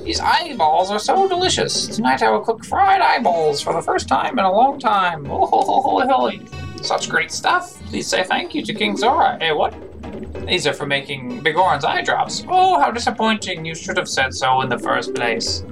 [0.03, 1.88] These eyeballs are so delicious.
[1.88, 5.32] Tonight I will cook fried eyeballs for the first time in a long time.
[5.32, 6.45] Oh, ho, ho, ho, holy.
[6.82, 7.82] Such great stuff.
[7.86, 9.38] Please say thank you to King Zora.
[9.39, 9.73] Hey, what?
[10.45, 12.43] These are for making Bigoron's eye drops.
[12.49, 13.63] Oh, how disappointing.
[13.63, 15.63] You should have said so in the first place.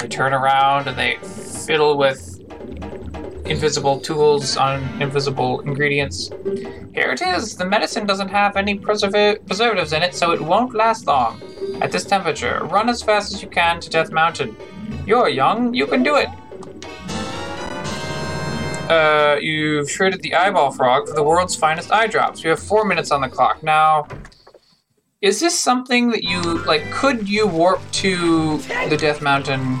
[0.00, 1.16] They turn around and they
[1.64, 2.35] fiddle with
[3.48, 6.30] invisible tools on invisible ingredients.
[6.94, 7.56] Here it is.
[7.56, 11.40] The medicine doesn't have any preserva- preservatives in it, so it won't last long.
[11.80, 14.56] At this temperature, run as fast as you can to Death Mountain.
[15.06, 16.28] You're young, you can do it.
[18.90, 22.44] Uh, you've traded the eyeball frog for the world's finest eye drops.
[22.44, 23.62] You have four minutes on the clock.
[23.62, 24.06] Now,
[25.20, 29.80] is this something that you, like, could you warp to the Death Mountain?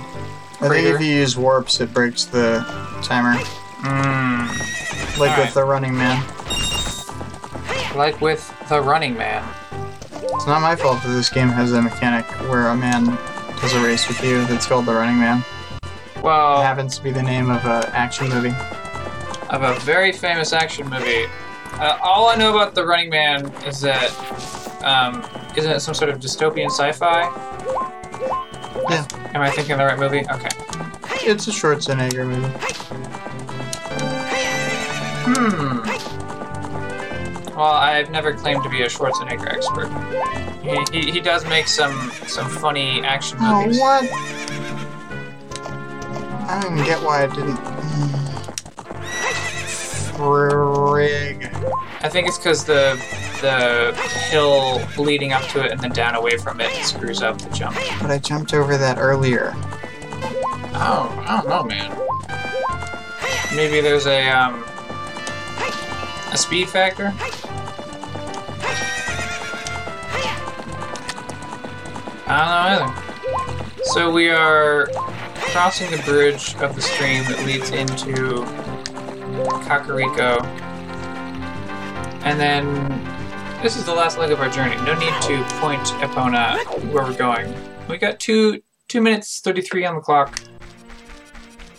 [0.60, 2.60] I think if you use warps, it breaks the
[3.02, 3.34] timer.
[3.82, 5.18] Mmm.
[5.18, 6.22] Like with the Running Man.
[7.96, 9.46] Like with the Running Man.
[10.12, 13.06] It's not my fault that this game has a mechanic where a man
[13.60, 15.44] does a race with you that's called the Running Man.
[16.22, 18.54] Well, It happens to be the name of an action movie.
[19.50, 21.26] of a very famous action movie.
[21.74, 24.10] Uh, all I know about the Running Man is that
[24.82, 25.24] um,
[25.56, 27.24] isn't it some sort of dystopian sci-fi?
[28.88, 29.06] Yeah.
[29.34, 30.24] Am I thinking of the right movie?
[30.30, 30.48] Okay.
[31.28, 32.46] It's a Schwarzenegger movie.
[35.28, 35.78] Hmm.
[37.56, 39.88] Well, I've never claimed to be a Schwarzenegger expert.
[40.62, 43.50] He, he, he does make some some funny action movies.
[43.50, 43.80] Oh, movies.
[43.80, 44.10] what?
[46.48, 47.56] I don't even get why I didn't.
[50.16, 51.52] Frig.
[52.02, 52.94] I think it's because the
[53.46, 53.94] the
[54.28, 57.76] hill leading up to it and then down away from it screws up the jump.
[58.00, 59.52] But I jumped over that earlier.
[60.74, 61.96] Oh, I don't know, man.
[63.54, 64.64] Maybe there's a um
[66.32, 67.14] a speed factor.
[72.28, 73.84] I don't know either.
[73.84, 74.88] So we are
[75.52, 78.44] crossing the bridge of the stream that leads into
[79.62, 80.44] Kakariko.
[82.24, 83.05] And then
[83.66, 84.76] this is the last leg of our journey.
[84.82, 86.56] No need to point Epona
[86.92, 87.52] where we're going.
[87.88, 90.38] We got two two minutes thirty three on the clock.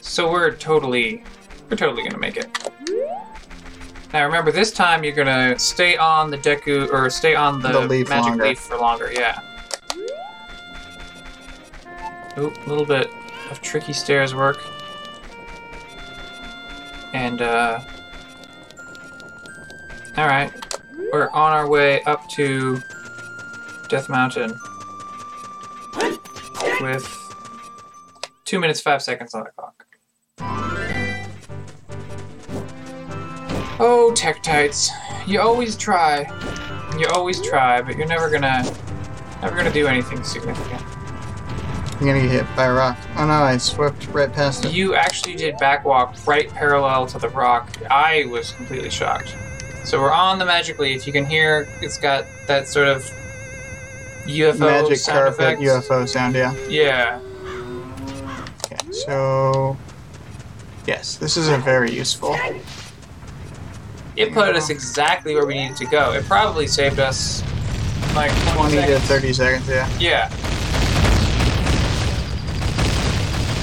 [0.01, 1.23] So we're totally
[1.69, 2.49] we're totally gonna make it.
[4.11, 7.79] Now remember this time you're gonna stay on the Deku or stay on the, The
[7.79, 8.43] leaf magic longer.
[8.43, 9.39] leaf for longer, yeah.
[12.37, 13.09] Oop, a little bit
[13.49, 14.57] of tricky stairs work.
[17.13, 17.79] And uh
[20.17, 20.66] Alright.
[21.11, 22.79] We're on our way up to
[23.87, 24.59] Death Mountain
[26.81, 27.07] with
[28.43, 29.85] two minutes five seconds on the clock.
[33.79, 34.89] Oh, Tektites,
[35.25, 36.25] you always try.
[36.99, 38.63] You always try, but you're never gonna,
[39.41, 40.81] never gonna do anything significant.
[40.81, 42.97] I'm gonna get hit by a rock.
[43.15, 44.73] Oh no, I swept right past it.
[44.73, 47.69] You actually did backwalk right parallel to the rock.
[47.89, 49.33] I was completely shocked.
[49.87, 51.07] So we're on the magic leaf.
[51.07, 53.09] You can hear it's got that sort of
[54.25, 55.87] UFO Magic sound carpet effects.
[55.87, 56.53] UFO sound, yeah.
[56.67, 57.21] Yeah.
[58.65, 59.77] Okay, so.
[60.85, 62.35] Yes, this is a very useful.
[64.17, 66.11] It put us exactly where we needed to go.
[66.11, 67.41] It probably saved us
[68.13, 69.89] like 20, 20 to 30 seconds, yeah.
[69.99, 70.29] Yeah.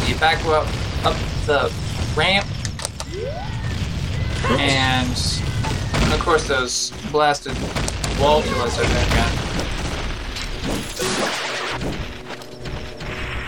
[0.09, 0.67] You back up
[1.05, 1.71] up the
[2.17, 2.47] ramp,
[4.59, 5.45] and
[6.15, 7.55] of course those blasted
[8.19, 9.45] Waltulas are there again.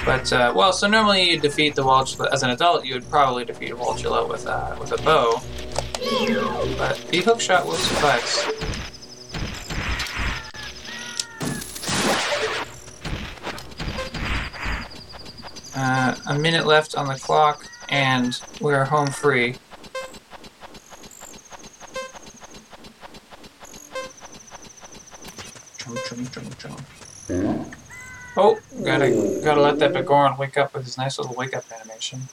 [0.04, 2.84] But uh, well, so normally you defeat the Waltula as an adult.
[2.84, 5.40] You would probably defeat a Waltula with a with a bow,
[6.78, 8.44] but the hook shot will suffice.
[15.76, 19.56] Uh, a minute left on the clock, and we're home free.
[26.24, 26.72] Chum.
[27.26, 27.62] Hmm?
[28.38, 32.28] Oh, gotta gotta let that Bigoron wake up with his nice little wake up animation.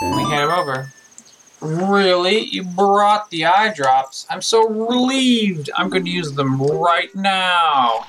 [0.00, 0.88] We hand him over.
[1.60, 2.40] Really?
[2.40, 4.26] You brought the eye drops?
[4.30, 5.70] I'm so relieved.
[5.76, 8.06] I'm to use them right now.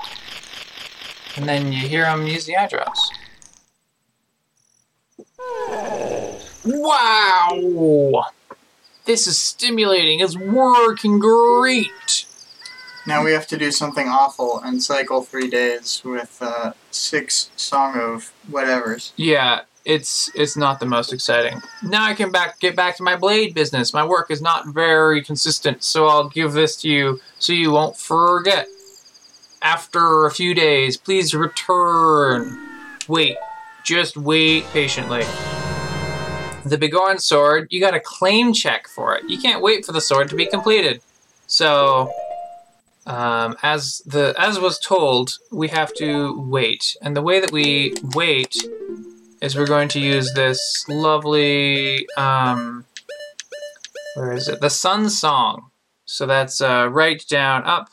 [1.36, 3.12] And then you hear him use the eye drops.
[6.66, 8.30] Wow!
[9.06, 10.20] This is stimulating.
[10.20, 12.26] It's working great.
[13.08, 18.00] Now we have to do something awful and cycle three days with uh, six song
[18.00, 19.12] of whatevers.
[19.16, 21.62] Yeah, it's it's not the most exciting.
[21.84, 23.94] Now I can back get back to my blade business.
[23.94, 27.96] My work is not very consistent, so I'll give this to you so you won't
[27.96, 28.68] forget.
[29.62, 32.58] After a few days, please return.
[33.08, 33.38] Wait,
[33.84, 35.24] just wait patiently.
[36.66, 39.24] The Bigoron sword, you got a claim check for it.
[39.30, 41.02] You can't wait for the sword to be completed.
[41.46, 42.12] So,
[43.06, 47.94] um, as the as was told, we have to wait, and the way that we
[48.16, 48.56] wait
[49.42, 52.86] is we're going to use this lovely um,
[54.16, 54.62] where is it?
[54.62, 55.70] The Sun Song.
[56.06, 57.90] So that's uh, right down up,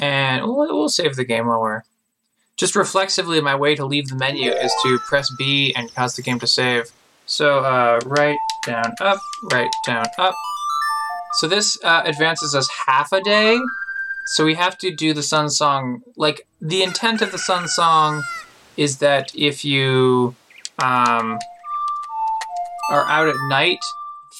[0.00, 1.82] and we'll, we'll save the game while we're
[2.56, 3.40] just reflexively.
[3.40, 6.46] My way to leave the menu is to press B and cause the game to
[6.46, 6.90] save.
[7.28, 9.20] So uh, right down up,
[9.52, 10.34] right down up.
[11.34, 13.60] So this uh, advances us half a day.
[14.28, 16.02] So we have to do the Sun Song.
[16.16, 18.22] Like the intent of the Sun Song
[18.78, 20.34] is that if you
[20.82, 21.38] um,
[22.90, 23.78] are out at night,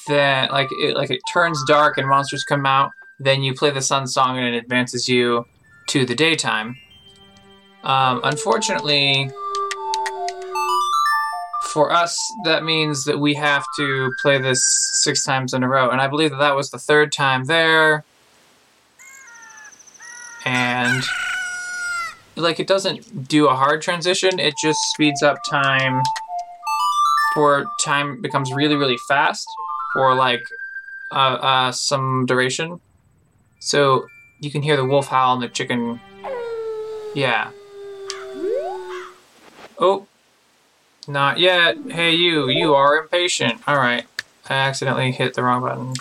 [0.07, 2.89] then like it, like it turns dark and monsters come out,
[3.19, 5.45] then you play the Sun Song and it advances you
[5.89, 6.75] to the daytime.
[7.83, 9.29] Um, unfortunately,
[11.69, 14.61] for us, that means that we have to play this
[15.03, 18.03] six times in a row, and I believe that that was the third time there.
[20.45, 21.03] And
[22.35, 26.01] like it doesn't do a hard transition; it just speeds up time
[27.33, 29.47] for time becomes really, really fast
[29.93, 30.41] for like
[31.11, 32.79] uh, uh, some duration.
[33.59, 34.07] So
[34.39, 35.99] you can hear the wolf howl and the chicken.
[37.13, 37.51] Yeah.
[39.77, 40.07] Oh,
[41.09, 41.77] not yet.
[41.89, 43.61] Hey, you, you are impatient.
[43.67, 44.05] All right.
[44.49, 45.93] I accidentally hit the wrong button.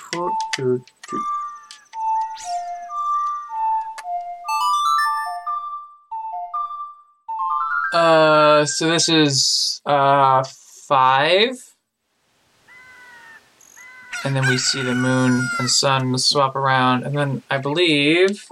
[7.93, 10.45] Uh, so this is uh
[10.87, 11.75] five,
[14.25, 18.47] and then we see the moon and sun swap around, and then I believe,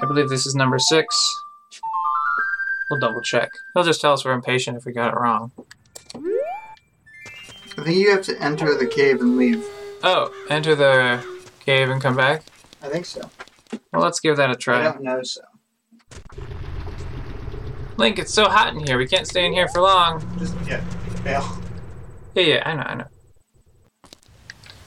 [0.00, 1.45] I believe this is number six.
[2.88, 3.50] We'll double check.
[3.74, 5.50] He'll just tell us we're impatient if we got it wrong.
[7.78, 9.66] I think you have to enter the cave and leave.
[10.02, 11.24] Oh, enter the
[11.60, 12.42] cave and come back.
[12.82, 13.28] I think so.
[13.92, 14.80] Well, let's give that a try.
[14.80, 15.42] I don't know so.
[17.96, 18.98] Link, it's so hot in here.
[18.98, 20.20] We can't stay in here for long.
[20.38, 20.80] Just yeah,
[21.24, 21.44] fail.
[22.34, 23.06] Yeah, yeah, I know, I know.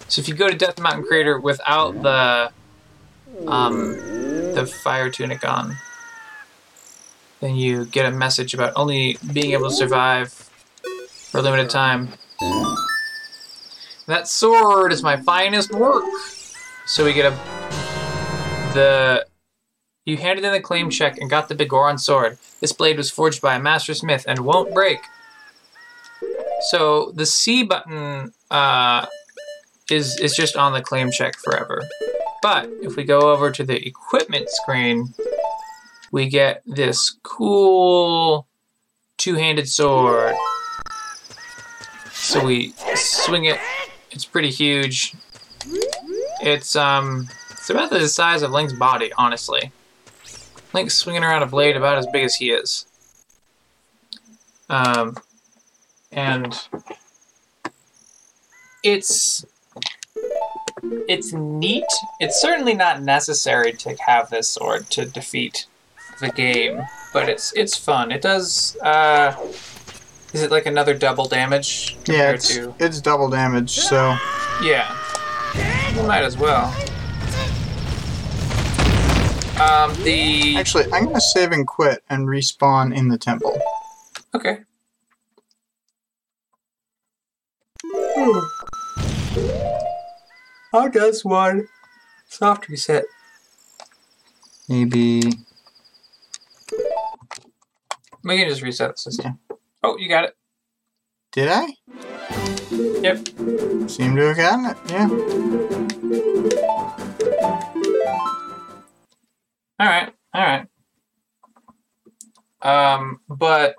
[0.07, 2.51] So if you go to Death Mountain Crater without the
[3.47, 3.91] um
[4.53, 5.75] the fire tunic on,
[7.41, 12.09] then you get a message about only being able to survive for a limited time.
[14.07, 16.03] That sword is my finest work.
[16.85, 17.59] So we get a
[18.73, 19.25] the
[20.05, 22.39] you handed in the claim check and got the Bigoron sword.
[22.61, 24.99] This blade was forged by a master smith and won't break.
[26.69, 29.05] So the C button uh,
[29.89, 31.81] is is just on the claim check forever.
[32.41, 35.13] But if we go over to the equipment screen,
[36.11, 38.47] we get this cool
[39.17, 40.35] two-handed sword.
[42.11, 43.59] So we swing it.
[44.11, 45.15] It's pretty huge.
[46.41, 49.71] It's um, it's about the size of Link's body, honestly.
[50.73, 52.85] Link's swinging around a blade about as big as he is.
[54.69, 55.17] Um,
[56.11, 56.55] and
[58.83, 59.45] it's
[61.07, 61.85] it's neat.
[62.19, 65.65] It's certainly not necessary to have this sword to defeat
[66.19, 66.81] the game,
[67.13, 68.11] but it's it's fun.
[68.11, 68.77] It does.
[68.81, 69.35] Uh,
[70.33, 72.73] is it like another double damage Yeah, it's, to?
[72.79, 74.15] it's double damage, so
[74.61, 74.95] Yeah,
[75.95, 76.65] we might as well.
[79.59, 83.59] Um, the actually I'm gonna save and quit and respawn in the temple.
[84.35, 84.59] okay.
[90.71, 91.67] How does one
[92.27, 93.05] soft reset?
[94.67, 95.21] Maybe
[98.23, 99.39] We can just reset the system.
[99.83, 100.35] Oh, you got it.
[101.31, 101.73] did I?
[102.71, 103.27] Yep.
[103.89, 105.07] Seem to have gotten it, yeah.
[109.79, 110.13] All right.
[110.33, 110.67] All right.
[112.61, 113.75] Um, but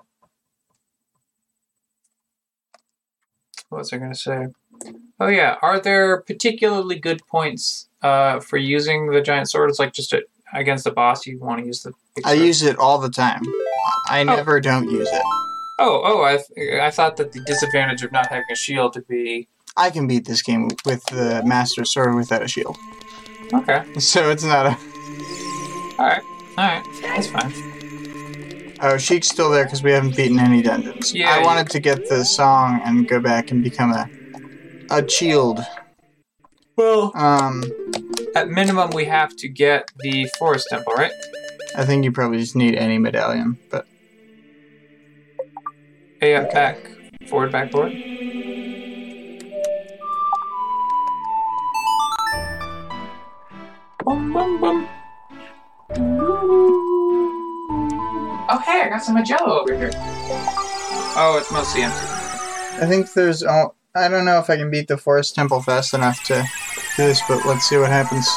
[3.69, 4.47] what was I going to say?
[5.19, 9.69] Oh yeah, are there particularly good points uh, for using the giant sword?
[9.69, 10.23] It's like just a,
[10.53, 11.93] against the boss, you want to use the.
[12.25, 13.43] I use it all the time.
[14.09, 15.21] I never don't use it.
[15.79, 16.23] Oh, oh!
[16.23, 19.89] I th- I thought that the disadvantage of not having a shield to be I
[19.89, 22.77] can beat this game with the Master Sword without a shield.
[23.53, 23.83] okay.
[23.99, 24.77] So it's not a.
[25.99, 26.21] All right,
[26.57, 27.51] all right, that's fine.
[28.83, 31.13] Oh, Sheik's still there because we haven't beaten any dungeons.
[31.13, 34.09] Yeah, I wanted to get the song and go back and become a
[34.89, 35.59] a shield.
[36.77, 37.63] Well, Um,
[38.35, 41.11] at minimum, we have to get the forest temple, right?
[41.75, 43.87] I think you probably just need any medallion, but
[46.19, 46.77] Hey, up, back,
[47.27, 47.93] forward, back, forward.
[54.05, 54.87] Bum, bum, bum.
[58.49, 59.89] Oh, hey, I got some Jello over here.
[61.15, 61.97] Oh, it's mostly empty.
[61.97, 63.43] I think there's.
[63.43, 66.43] Oh, I don't know if I can beat the forest temple fast enough to
[66.97, 68.29] do this, but let's see what happens.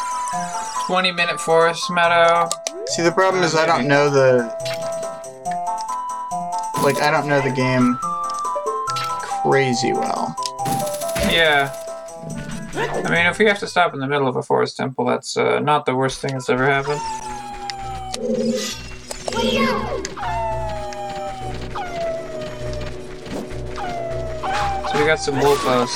[0.87, 2.49] 20 minute forest meadow.
[2.87, 4.45] See, the problem is I don't know the.
[6.83, 7.97] Like, I don't know the game
[9.43, 10.37] crazy well.
[11.31, 11.75] Yeah.
[12.77, 15.37] I mean, if we have to stop in the middle of a forest temple, that's
[15.37, 17.01] uh, not the worst thing that's ever happened.
[24.91, 25.89] So we got some wolfos.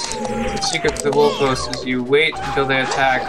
[0.57, 3.23] The secret to the wolfos is you wait until they attack,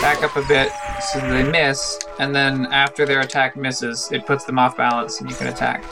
[0.00, 0.70] back up a bit
[1.12, 5.30] so they miss, and then after their attack misses, it puts them off balance and
[5.30, 5.84] you can attack.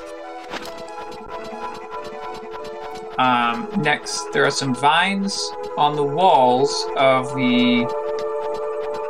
[3.18, 5.38] Um, next, there are some vines
[5.76, 7.86] on the walls of the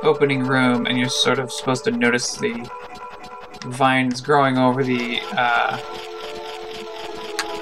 [0.03, 2.69] opening room, and you're sort of supposed to notice the
[3.65, 5.79] vines growing over the uh,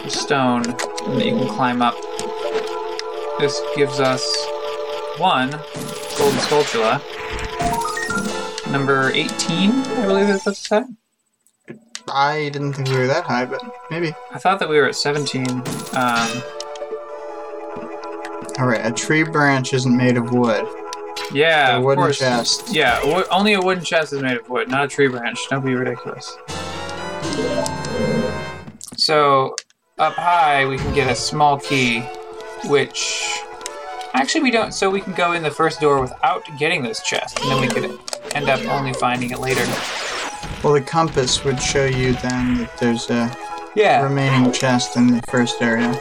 [0.09, 1.95] stone that you can climb up.
[3.39, 4.25] This gives us
[5.19, 5.51] one
[6.19, 7.01] golden spatula.
[8.73, 10.87] Number 18, I believe that's what's that.
[12.09, 14.13] I didn't think we were that high, but maybe.
[14.33, 15.47] I thought that we were at 17.
[15.51, 16.43] Um,
[18.59, 20.67] All right, a tree branch isn't made of wood.
[21.33, 22.19] yeah, a of wooden course.
[22.19, 22.75] chest.
[22.75, 25.39] Yeah, wo- only a wooden chest is made of wood, not a tree branch.
[25.51, 26.37] Don't be ridiculous.
[28.97, 29.55] So,
[29.99, 32.01] up high, we can get a small key,
[32.67, 33.39] which.
[34.15, 34.73] Actually, we don't.
[34.73, 37.69] So, we can go in the first door without getting this chest, and then we
[37.69, 37.99] could
[38.35, 39.65] end up only finding it later.
[40.63, 43.31] Well, the compass would show you then that there's a
[43.75, 44.03] Yeah.
[44.03, 45.93] remaining chest in the first area.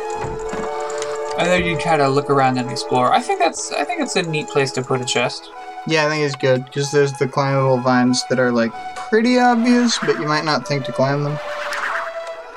[1.38, 3.12] And then you try to look around and explore.
[3.12, 3.72] I think that's.
[3.72, 5.50] I think it's a neat place to put a chest.
[5.88, 8.72] Yeah, I think it's good because there's the climbable vines that are like
[9.10, 11.40] pretty obvious, but you might not think to climb them.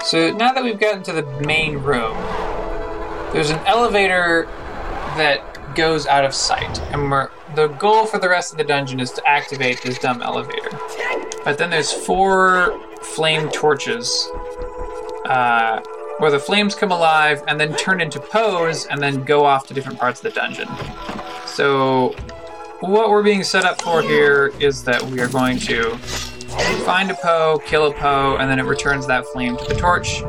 [0.05, 2.14] So now that we've gotten to the main room,
[3.33, 4.47] there's an elevator
[5.16, 9.01] that goes out of sight, and we're, the goal for the rest of the dungeon
[9.01, 10.70] is to activate this dumb elevator.
[11.45, 14.29] But then there's four flame torches,
[15.27, 15.81] uh,
[16.18, 19.75] where the flames come alive and then turn into Poes and then go off to
[19.75, 20.68] different parts of the dungeon.
[21.47, 22.14] So
[22.81, 25.97] what we're being set up for here is that we are going to
[26.85, 30.22] find a Poe, kill a Poe, and then it returns that flame to the torch.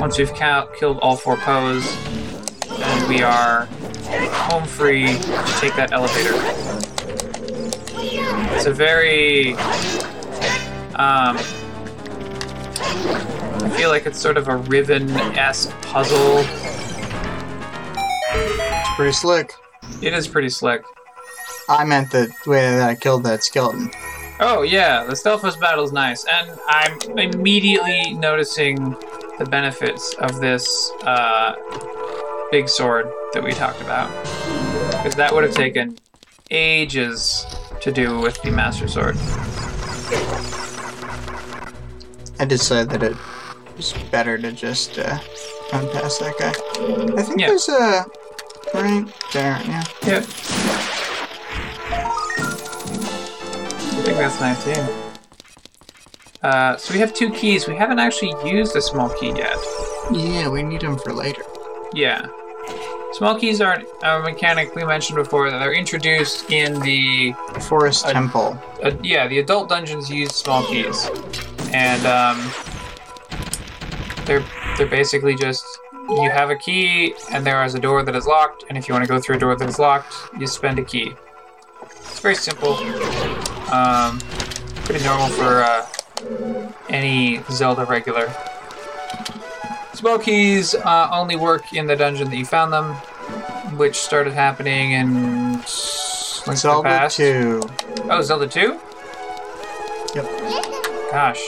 [0.00, 1.84] Once we've ca- killed all four Poes,
[2.78, 3.68] then we are
[4.08, 6.32] home free to take that elevator.
[8.54, 9.54] It's a very.
[10.94, 11.36] Um,
[13.58, 16.44] I feel like it's sort of a Riven esque puzzle.
[18.32, 19.52] It's pretty slick.
[20.02, 20.82] It is pretty slick.
[21.68, 23.90] I meant the way that I killed that skeleton.
[24.38, 28.96] Oh yeah, the Stalfos battle is nice, and I'm immediately noticing
[29.38, 31.54] the benefits of this uh,
[32.50, 34.08] big sword that we talked about,
[34.92, 35.98] because that would have taken
[36.50, 37.44] ages
[37.80, 39.16] to do with the Master Sword.
[42.38, 43.16] I decided that it
[43.76, 45.18] was better to just uh,
[45.72, 46.52] run past that guy.
[47.18, 47.48] I think Yeah.
[47.48, 48.04] there's a
[48.74, 49.60] right there.
[49.64, 49.84] Yeah.
[50.04, 50.24] Yep.
[53.88, 54.84] I think that's nice too.
[56.42, 57.66] Uh, so we have two keys.
[57.66, 59.56] We haven't actually used a small key yet.
[60.12, 61.42] Yeah, we need them for later.
[61.94, 62.26] Yeah.
[63.12, 67.32] Small keys are a mechanic we mentioned before that are introduced in the
[67.68, 68.58] Forest Uh, Temple.
[68.82, 71.08] uh, yeah the adult dungeons use small keys,
[71.72, 72.50] and um,
[74.26, 74.44] they're
[74.76, 75.64] they're basically just
[76.10, 78.92] you have a key and there is a door that is locked, and if you
[78.94, 81.12] want to go through a door that is locked, you spend a key.
[81.82, 82.74] It's very simple.
[83.72, 84.18] Um,
[84.84, 85.86] pretty normal for uh,
[86.88, 88.26] any Zelda regular.
[89.96, 92.92] Small keys uh, only work in the dungeon that you found them,
[93.78, 97.16] which started happening in Link to the Zelda Past.
[97.16, 97.62] 2.
[98.10, 98.78] Oh, Zelda 2?
[100.14, 100.24] Yep.
[101.10, 101.40] Gosh,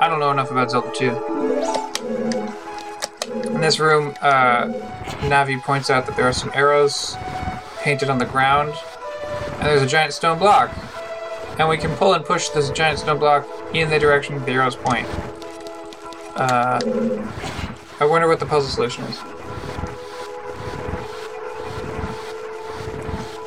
[0.00, 1.06] I don't know enough about Zelda 2.
[3.54, 4.66] In this room, uh,
[5.30, 7.14] Navi points out that there are some arrows
[7.78, 8.74] painted on the ground,
[9.52, 10.76] and there's a giant stone block.
[11.60, 14.74] And we can pull and push this giant stone block in the direction the arrows
[14.74, 15.06] point.
[16.34, 16.80] Uh,
[18.04, 19.18] I wonder what the puzzle solution is.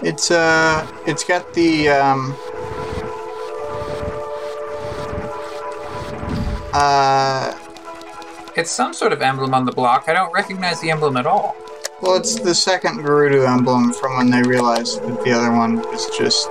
[0.01, 2.35] It's uh, it's got the um,
[6.73, 7.53] uh,
[8.55, 10.05] It's some sort of emblem on the block.
[10.07, 11.55] I don't recognize the emblem at all.
[12.01, 16.07] well, it's the second Gerudo emblem from when they realized that the other one was
[16.17, 16.49] just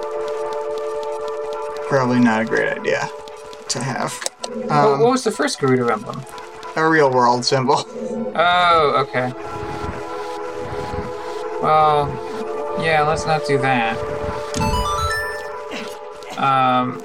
[1.89, 3.09] probably not a great idea
[3.69, 4.13] to have.
[4.49, 6.21] What- Um, what was the first Gerudo emblem?
[6.77, 7.85] A real world symbol.
[8.39, 9.33] Oh, okay.
[11.63, 12.07] Well,
[12.85, 13.97] yeah, let's not do that.
[16.37, 17.03] Um,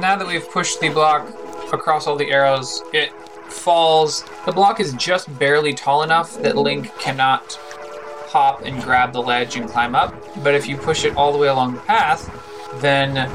[0.00, 1.28] now that we've pushed the block
[1.72, 3.12] across all the arrows, it
[3.50, 4.24] falls.
[4.46, 7.54] The block is just barely tall enough that Link cannot
[8.28, 10.14] hop and grab the ledge and climb up.
[10.42, 12.30] But if you push it all the way along the path,
[12.80, 13.30] then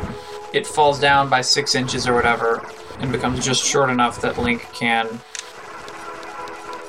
[0.53, 2.65] it falls down by six inches or whatever
[2.99, 5.19] and becomes just short enough that Link can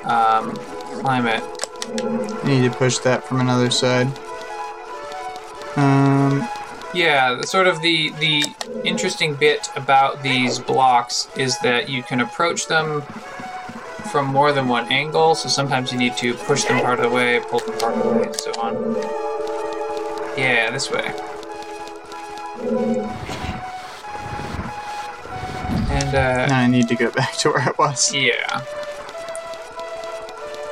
[0.05, 0.55] um,
[1.01, 1.43] climb it.
[2.43, 4.07] You need to push that from another side.
[5.75, 6.47] Um,
[6.93, 8.43] Yeah, sort of the the
[8.83, 13.01] interesting bit about these blocks is that you can approach them
[14.11, 15.35] from more than one angle.
[15.35, 18.03] So sometimes you need to push them part of the way, pull them part of
[18.03, 18.73] the way, and so on.
[20.37, 21.07] Yeah, this way.
[25.89, 28.13] And uh, now I need to go back to where it was.
[28.13, 28.61] yeah.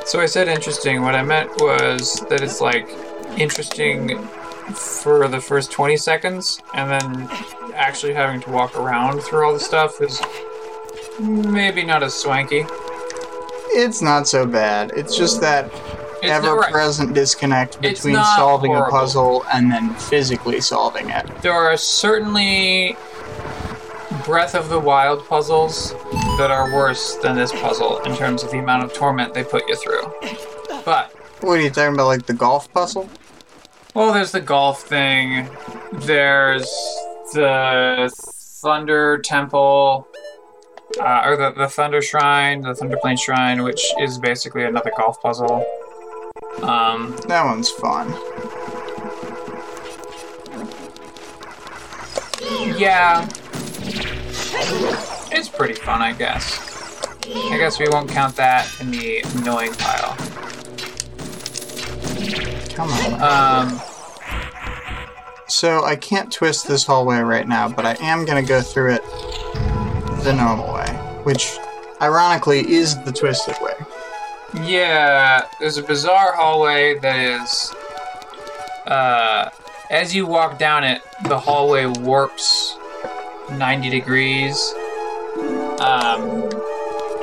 [0.09, 1.03] So I said interesting.
[1.03, 2.89] What I meant was that it's like
[3.37, 4.17] interesting
[4.73, 7.29] for the first 20 seconds, and then
[7.75, 10.19] actually having to walk around through all the stuff is
[11.19, 12.65] maybe not as swanky.
[13.71, 14.93] It's not so bad.
[14.95, 15.65] It's just that
[16.23, 18.97] It's ever-present disconnect between solving horrible.
[18.97, 21.27] a puzzle and then physically solving it.
[21.43, 22.97] There are certainly
[24.25, 25.93] Breath of the Wild puzzles
[26.39, 29.67] that are worse than this puzzle in terms of the amount of torment they put
[29.67, 30.01] you through.
[30.85, 31.11] But
[31.41, 33.09] What are you talking about, like the golf puzzle?
[33.93, 35.49] Well, there's the golf thing.
[35.91, 36.63] There's
[37.33, 38.09] the
[38.61, 40.07] Thunder Temple,
[40.99, 45.21] uh, or the, the Thunder Shrine, the Thunder Plane Shrine, which is basically another golf
[45.21, 45.65] puzzle.
[46.61, 48.07] Um, That one's fun.
[52.77, 53.27] yeah,
[55.39, 57.05] it's pretty fun, I guess.
[57.25, 60.15] I guess we won't count that in the annoying pile.
[62.75, 63.71] Come on.
[63.71, 63.81] Um,
[65.47, 69.03] So I can't twist this hallway right now, but I am gonna go through it
[70.23, 70.87] the normal way,
[71.23, 71.57] which
[72.01, 73.73] ironically is the twisted way.
[74.63, 77.73] Yeah, there's a bizarre hallway that is.
[78.85, 79.49] Uh,
[79.89, 82.77] as you walk down it, the hallway warps
[83.51, 84.73] 90 degrees.
[85.79, 86.49] Um,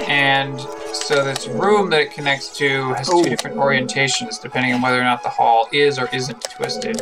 [0.09, 0.61] and
[0.93, 3.23] so this room that it connects to has Oh.
[3.23, 7.01] two different orientations depending on whether or not the hall is or isn't twisted.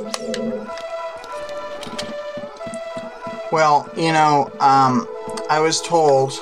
[3.53, 5.07] Well, you know, um,
[5.49, 6.33] I was told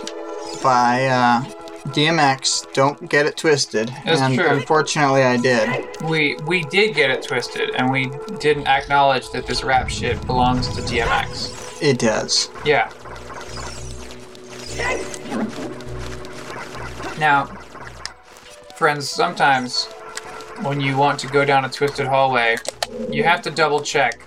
[0.63, 1.43] by uh,
[1.89, 4.49] DMX, don't get it twisted, That's and true.
[4.49, 5.87] unfortunately, I did.
[6.05, 10.69] We we did get it twisted, and we didn't acknowledge that this rap shit belongs
[10.69, 11.83] to DMX.
[11.83, 12.49] It does.
[12.65, 12.89] Yeah.
[17.19, 17.47] Now,
[18.77, 19.87] friends, sometimes
[20.63, 22.57] when you want to go down a twisted hallway,
[23.11, 24.21] you have to double check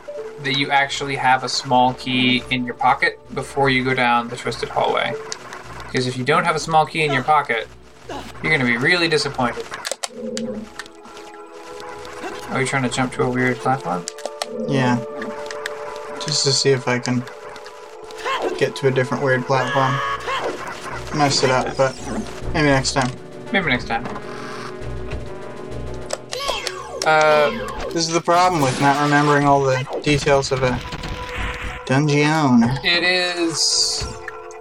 [0.43, 4.35] that you actually have a small key in your pocket before you go down the
[4.35, 5.13] twisted hallway.
[5.85, 7.67] Because if you don't have a small key in your pocket,
[8.09, 9.65] you're going to be really disappointed.
[12.49, 14.05] Are you trying to jump to a weird platform?
[14.67, 15.03] Yeah.
[16.25, 17.23] Just to see if I can
[18.57, 20.14] get to a different weird platform.
[21.15, 21.95] Messed it up, but
[22.53, 23.09] maybe next time.
[23.53, 24.05] Maybe next time.
[27.05, 27.51] Uh,
[27.93, 30.77] This is the problem with not remembering all the details of a
[31.85, 32.63] dungeon.
[32.83, 34.05] It is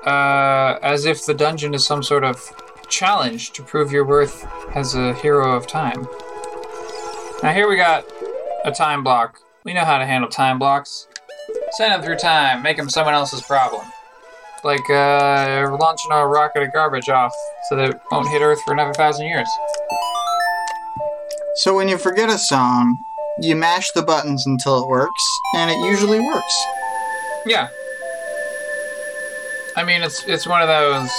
[0.07, 2.41] uh, as if the dungeon is some sort of
[2.89, 4.47] challenge to prove your worth
[4.77, 6.07] as a hero of time.
[7.43, 8.05] Now, here we got
[8.65, 9.41] a time block.
[9.65, 11.09] We know how to handle time blocks.
[11.73, 13.85] Send them through time, make them someone else's problem.
[14.65, 17.33] Like uh, launching a rocket of garbage off
[17.69, 19.49] so that it won't hit Earth for another thousand years.
[21.57, 23.05] So when you forget a song,
[23.41, 26.65] you mash the buttons until it works, and it usually works.
[27.47, 27.69] Yeah.
[29.77, 31.11] I mean, it's it's one of those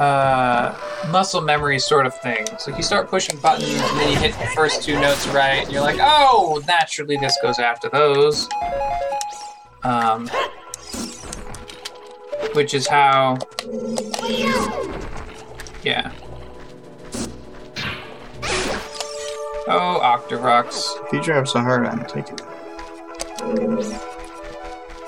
[0.00, 0.76] uh,
[1.10, 2.66] muscle memory sort of things.
[2.66, 5.72] Like you start pushing buttons, and then you hit the first two notes right, and
[5.72, 8.48] you're like, oh, naturally this goes after those.
[9.82, 10.28] Um,
[12.54, 13.38] which is how.
[15.82, 16.12] Yeah.
[19.72, 20.96] Oh, Octoroks.
[21.06, 22.44] If you drive so hard, I'm taking it.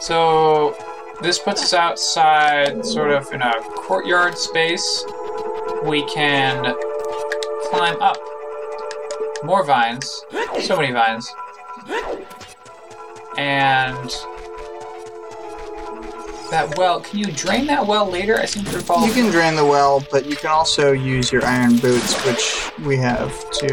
[0.00, 0.76] So
[1.20, 5.04] this puts us outside, sort of in a courtyard space.
[5.84, 6.74] We can
[7.64, 8.18] climb up.
[9.44, 10.24] More vines.
[10.60, 11.28] So many vines.
[13.36, 14.14] And
[16.52, 18.38] that well, can you drain that well later?
[18.38, 19.06] I seem to recall.
[19.06, 22.96] You can drain the well, but you can also use your iron boots, which we
[22.98, 23.68] have to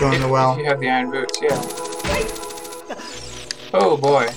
[0.00, 0.58] go in if, the well.
[0.58, 1.62] you have the iron boots, yeah.
[3.72, 4.28] Oh boy.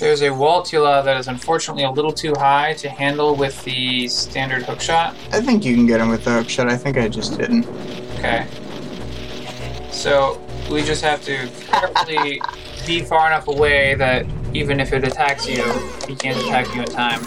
[0.00, 4.62] There's a Waltula that is unfortunately a little too high to handle with the standard
[4.62, 5.14] hookshot.
[5.32, 6.68] I think you can get him with the hook shot.
[6.68, 7.66] I think I just didn't.
[8.18, 8.46] Okay.
[9.90, 10.40] So
[10.70, 12.40] we just have to carefully
[12.86, 15.62] be far enough away that even if it attacks you,
[16.06, 17.20] he can't attack you in time.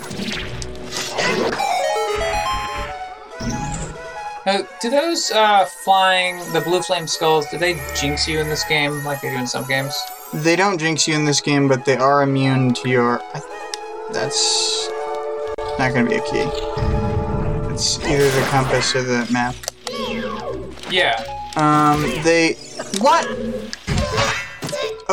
[4.45, 8.65] Now, do those uh, flying, the blue flame skulls, do they jinx you in this
[8.65, 9.95] game like they do in some games?
[10.33, 13.21] They don't jinx you in this game, but they are immune to your.
[14.11, 14.89] That's
[15.79, 16.49] not going to be a key.
[17.71, 19.55] It's either the compass or the map.
[20.91, 21.23] Yeah.
[21.55, 22.55] Um, they.
[22.99, 23.25] What?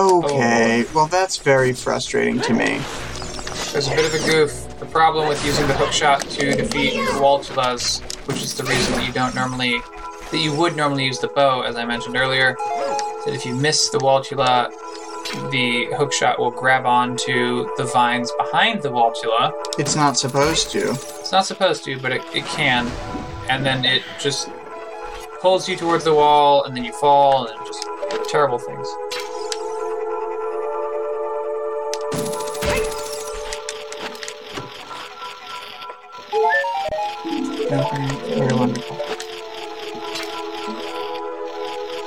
[0.01, 0.91] Okay, oh.
[0.95, 2.81] well, that's very frustrating to me.
[3.71, 4.79] There's a bit of a goof.
[4.79, 9.13] The problem with using the hookshot to defeat Waltulas, which is the reason that you
[9.13, 9.79] don't normally
[10.31, 12.57] that you would normally use the bow, as I mentioned earlier.
[13.27, 14.71] That if you miss the Waltula,
[15.51, 19.53] the hook shot will grab onto the vines behind the Waltula.
[19.79, 20.93] It's not supposed to.
[20.93, 22.87] It's not supposed to, but it, it can.
[23.51, 24.49] And then it just
[25.43, 27.87] pulls you towards the wall, and then you fall, and just
[28.31, 28.89] terrible things.
[37.73, 38.97] Okay, very wonderful.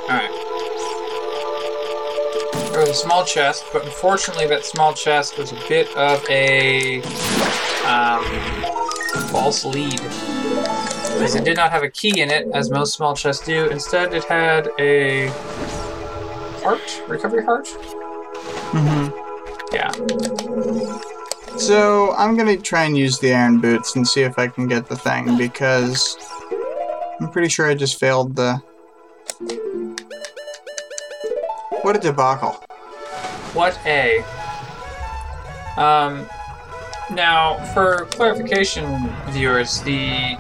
[0.10, 0.30] Alright.
[2.72, 7.02] There was a small chest, but unfortunately, that small chest was a bit of a
[7.86, 8.26] um,
[9.30, 10.02] false lead.
[10.02, 13.70] Because it did not have a key in it, as most small chests do.
[13.70, 15.28] Instead, it had a
[16.62, 17.68] heart, recovery heart.
[18.74, 21.13] Mm hmm Yeah.
[21.58, 24.88] So I'm gonna try and use the iron boots and see if I can get
[24.88, 26.18] the thing because
[27.20, 28.56] I'm pretty sure I just failed the.
[31.82, 32.54] What a debacle!
[33.54, 34.24] What a.
[35.78, 36.28] Um,
[37.12, 40.38] now, for clarification, viewers, the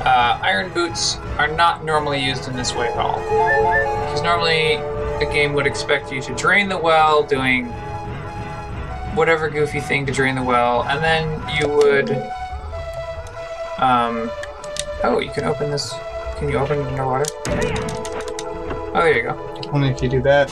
[0.00, 3.18] uh, iron boots are not normally used in this way at all.
[3.20, 4.76] Because normally
[5.24, 7.72] the game would expect you to drain the well, doing
[9.14, 12.10] whatever goofy thing to drain the well, and then you would.
[13.78, 14.30] Um,
[15.02, 15.92] oh, you can open this.
[16.38, 17.24] Can you open it underwater?
[18.96, 19.70] Oh, there you go.
[19.72, 20.50] Only if you do that.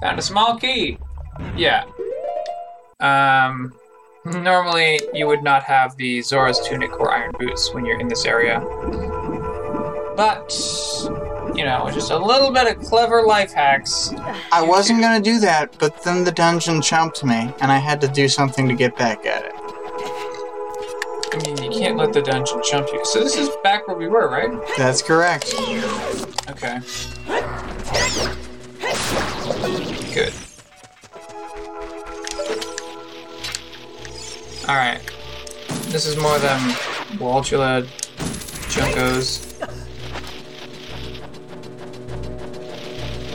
[0.00, 0.98] Found a small key.
[1.56, 1.84] Yeah.
[3.00, 3.72] Um,
[4.24, 8.24] normally you would not have the Zora's tunic or iron boots when you're in this
[8.24, 8.60] area.
[10.16, 10.52] But,
[11.54, 14.12] you know, just a little bit of clever life hacks.
[14.52, 18.08] I wasn't gonna do that, but then the dungeon chumped me, and I had to
[18.08, 19.52] do something to get back at it.
[21.34, 23.04] I mean, you can't let the dungeon jump you.
[23.04, 24.50] So this is back where we were, right?
[24.76, 25.54] That's correct.
[26.50, 26.80] Okay.
[30.12, 30.34] Good.
[34.68, 35.00] Alright.
[35.88, 36.60] This is more than
[37.18, 37.84] Waltula
[38.68, 39.48] Junkos.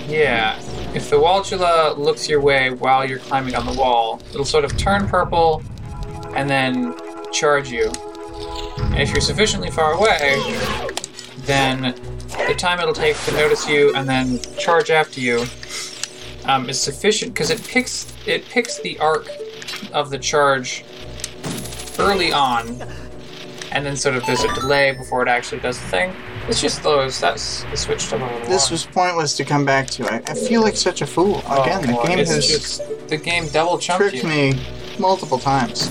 [0.08, 0.58] Yeah.
[0.93, 4.78] If the Waltula looks your way while you're climbing on the wall, it'll sort of
[4.78, 5.62] turn purple
[6.34, 6.95] and then
[7.32, 7.91] charge you.
[8.78, 10.41] And if you're sufficiently far away,
[11.39, 11.93] then
[12.47, 15.45] the time it'll take to notice you and then charge after you
[16.45, 19.28] um, is sufficient because it picks it picks the arc
[19.91, 20.86] of the charge
[21.99, 22.82] early on,
[23.72, 26.16] and then sort of there's a delay before it actually does the thing.
[26.47, 27.19] It's just those.
[27.19, 28.17] That's the switch to
[28.47, 30.05] This was pointless to come back to.
[30.11, 31.39] I, I feel like such a fool.
[31.39, 34.29] Again, the Oh, game has just the game double chumped tricked you.
[34.29, 34.59] me
[34.97, 35.89] multiple times.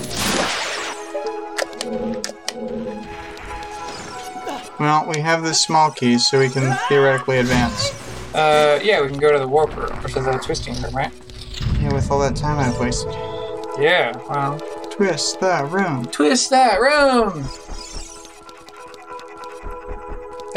[4.79, 7.91] Well, we have this small key, so we can theoretically advance.
[8.35, 11.11] Uh, yeah, we can go to the warper, or to the twisting room, right?
[11.81, 13.11] Yeah, with all that time I've wasted.
[13.79, 14.15] Yeah.
[14.29, 14.59] Well,
[14.91, 16.05] Twist that room.
[16.07, 17.47] twist that room.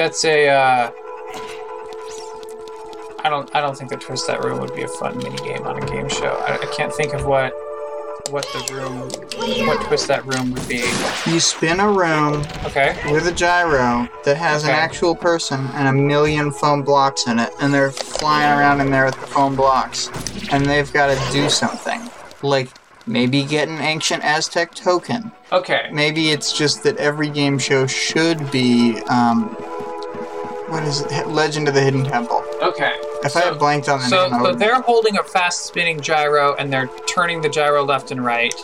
[0.00, 0.48] That's a.
[0.48, 0.90] Uh,
[3.22, 3.54] I don't.
[3.54, 5.86] I don't think that twist that room would be a fun mini game on a
[5.86, 6.42] game show.
[6.48, 7.52] I, I can't think of what
[8.30, 10.82] what the room, what twist that room would be.
[11.30, 12.96] You spin a room Okay.
[13.12, 17.50] with a gyro that has an actual person and a million foam blocks in it,
[17.60, 20.08] and they're flying around in there with the foam blocks,
[20.50, 22.00] and they've got to do something,
[22.42, 22.70] like
[23.06, 25.30] maybe get an ancient Aztec token.
[25.52, 25.90] Okay.
[25.92, 29.54] Maybe it's just that every game show should be, um,
[30.70, 31.28] what is it?
[31.28, 32.44] Legend of the Hidden Temple.
[32.62, 32.92] Okay.
[33.24, 36.00] If I So- had blanked on the So, name, so they're holding a fast spinning
[36.00, 38.54] gyro and they're turning the gyro left and right.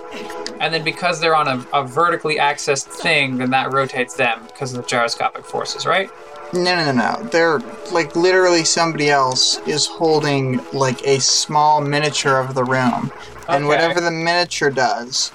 [0.61, 4.73] And then because they're on a, a vertically accessed thing, then that rotates them because
[4.75, 6.11] of the gyroscopic forces, right?
[6.53, 7.23] No, no, no, no.
[7.29, 7.59] They're
[7.91, 13.11] like literally somebody else is holding like a small miniature of the room.
[13.49, 13.67] And Okay.
[13.67, 15.33] whatever the miniature does,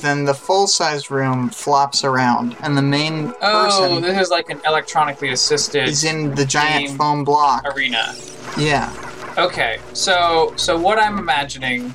[0.00, 2.56] then the full sized room flops around.
[2.62, 6.88] And the main Oh, person this is like an electronically assisted is in the giant
[6.88, 7.64] game foam block.
[7.74, 8.14] arena.
[8.58, 8.92] Yeah.
[9.38, 11.94] Okay, so so what I'm imagining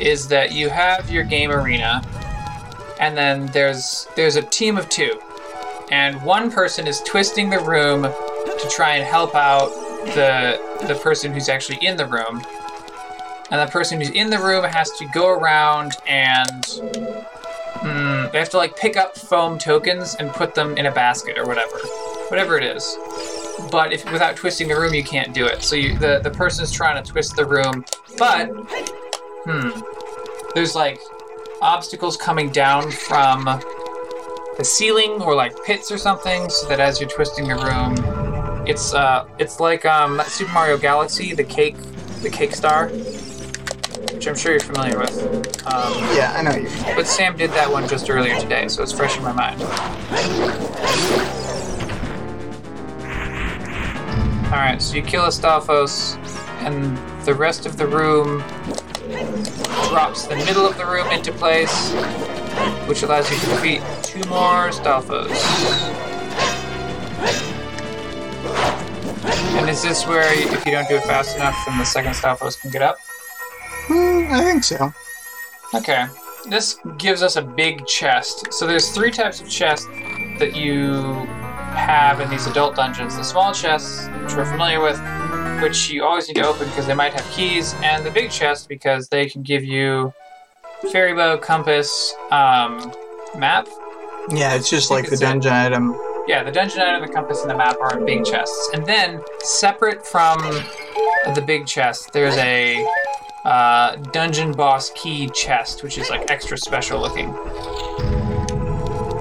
[0.00, 2.02] is that you have your game arena,
[3.00, 5.18] and then there's there's a team of two,
[5.90, 9.68] and one person is twisting the room to try and help out
[10.14, 12.42] the the person who's actually in the room,
[13.50, 16.64] and the person who's in the room has to go around and
[17.80, 21.38] hmm, they have to like pick up foam tokens and put them in a basket
[21.38, 21.78] or whatever,
[22.28, 22.96] whatever it is.
[23.70, 25.62] But if without twisting the room you can't do it.
[25.62, 27.84] So you, the the person's trying to twist the room.
[28.18, 28.46] But
[29.46, 29.80] hmm
[30.54, 30.98] there's like
[31.60, 37.10] obstacles coming down from the ceiling or like pits or something, so that as you're
[37.10, 37.94] twisting the room,
[38.66, 41.76] it's uh, it's like um, Super Mario Galaxy, the cake,
[42.22, 42.88] the cake star,
[44.12, 45.22] which I'm sure you're familiar with.
[45.66, 48.92] Um, Yeah, I know you but Sam did that one just earlier today, so it's
[48.92, 49.62] fresh in my mind.
[54.46, 56.16] Alright, so you kill Astolphos,
[56.60, 56.96] and
[57.26, 58.42] the rest of the room
[59.88, 61.92] drops the middle of the room into place,
[62.86, 65.36] which allows you to defeat two more Astolphos.
[69.58, 72.60] And is this where, if you don't do it fast enough, then the second Astolphos
[72.60, 72.98] can get up?
[73.86, 74.92] Hmm, I think so.
[75.74, 76.06] Okay.
[76.48, 78.52] This gives us a big chest.
[78.52, 79.86] So there's three types of chests
[80.38, 81.02] that you
[81.74, 83.16] have in these adult dungeons.
[83.16, 85.00] The small chests, which we're familiar with,
[85.62, 88.68] which you always need to open because they might have keys, and the big chest
[88.68, 90.12] because they can give you
[90.92, 92.92] fairy bow, compass, um,
[93.36, 93.66] map.
[94.28, 95.98] Yeah, it's just like the dungeon item.
[96.26, 98.70] Yeah, the dungeon item, the compass, and the map are in big chests.
[98.72, 100.38] And then, separate from
[101.34, 102.84] the big chest, there's a
[103.46, 107.28] uh, dungeon boss key chest, which is like extra special looking.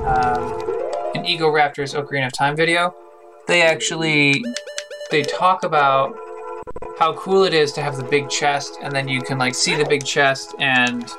[0.05, 0.43] Um,
[1.13, 2.95] in Egoraptor's Ocarina of Time video,
[3.47, 4.43] they actually
[5.11, 6.15] they talk about
[6.97, 9.75] how cool it is to have the big chest, and then you can like see
[9.75, 11.09] the big chest and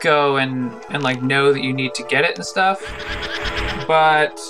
[0.00, 2.82] go and and like know that you need to get it and stuff
[3.86, 4.40] but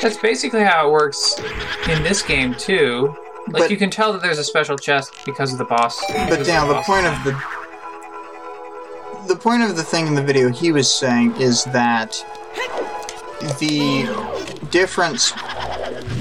[0.00, 1.38] that's basically how it works
[1.88, 3.14] in this game too.
[3.52, 5.98] Like But- you can tell that there's a special chest because of the boss.
[6.28, 7.40] But now of the point of the
[9.26, 12.12] the point of the thing in the video he was saying is that
[13.60, 14.06] the
[14.70, 15.32] difference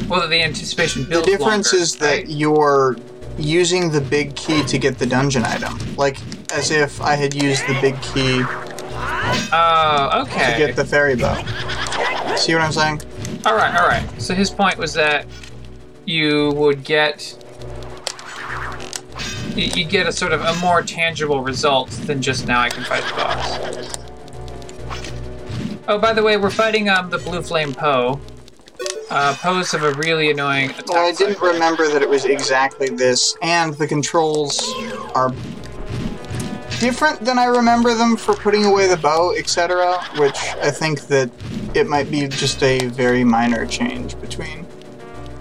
[0.09, 2.97] well, the anticipation the difference longer, is that you're
[3.37, 6.17] using the big key to get the dungeon item like
[6.51, 8.43] as if i had used the big key
[9.53, 10.57] Oh, to okay.
[10.57, 11.35] get the fairy bow
[12.35, 13.01] see what i'm saying
[13.45, 14.03] All right, all right.
[14.21, 15.25] So his point was that
[16.07, 17.37] you would get
[19.55, 23.03] you get a sort of a more tangible result than just now I can fight
[23.03, 23.97] the boss.
[25.87, 28.19] Oh, by the way, we're fighting um the blue flame Poe.
[29.09, 30.89] Uh, Poes have a really annoying attack.
[30.89, 31.47] well i didn't cycle.
[31.53, 34.73] remember that it was exactly this and the controls
[35.15, 35.29] are
[36.81, 41.31] different than i remember them for putting away the bow etc which i think that
[41.73, 44.66] it might be just a very minor change between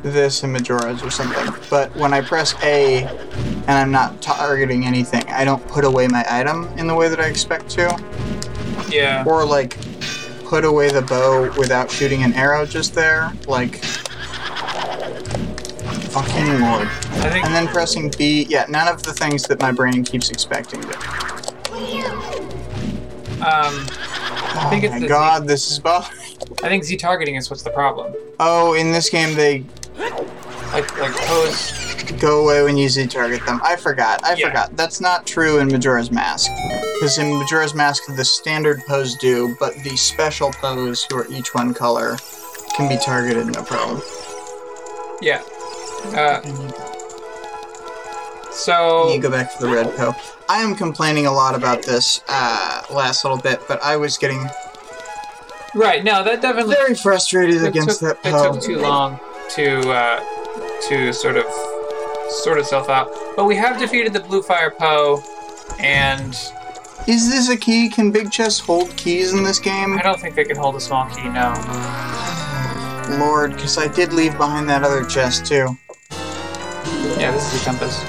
[0.02, 5.22] this in majora's or something but when i press a and i'm not targeting anything
[5.28, 7.86] i don't put away my item in the way that i expect to
[8.88, 9.24] Yeah.
[9.26, 9.76] or like
[10.44, 13.84] put away the bow without shooting an arrow just there like
[16.12, 16.88] fucking lord
[17.32, 18.46] think and then pressing B.
[18.48, 20.96] Yeah, none of the things that my brain keeps expecting to.
[23.40, 23.86] um
[24.58, 26.18] Oh think it's my the god, this is bothering.
[26.62, 28.14] I think Z targeting is what's the problem.
[28.40, 29.64] Oh, in this game they
[29.98, 31.72] Like like Poes
[32.20, 33.60] go away when you Z target them.
[33.64, 34.24] I forgot.
[34.24, 34.48] I Yeah.
[34.48, 34.76] forgot.
[34.76, 36.50] That's not true in Majora's Mask.
[36.94, 41.54] Because in Majora's Mask, the standard Poes do, but the special Poes, who are each
[41.54, 42.16] one color,
[42.76, 44.02] can be targeted no problem.
[45.20, 45.42] Yeah.
[46.14, 46.40] Uh,
[48.50, 49.12] so.
[49.12, 50.14] You go back to the red Poe.
[50.48, 54.48] I am complaining a lot about this uh, last little bit, but I was getting
[55.74, 59.20] right, no, that definitely very frustrated it against took, that it took too long
[59.50, 60.20] to uh,
[60.88, 61.44] to sort of
[62.28, 63.10] sort itself out.
[63.36, 65.22] But we have defeated the Blue Fire Poe,
[65.78, 66.34] and
[67.06, 67.88] Is this a key?
[67.88, 69.98] Can big chests hold keys in this game?
[69.98, 71.28] I don't think they can hold a small key.
[71.28, 71.54] No.
[73.20, 75.76] Lord, because I did leave behind that other chest too.
[77.18, 78.00] Yeah, this is a compass.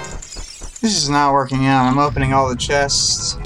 [0.80, 1.86] This is not working out.
[1.86, 3.38] I'm opening all the chests.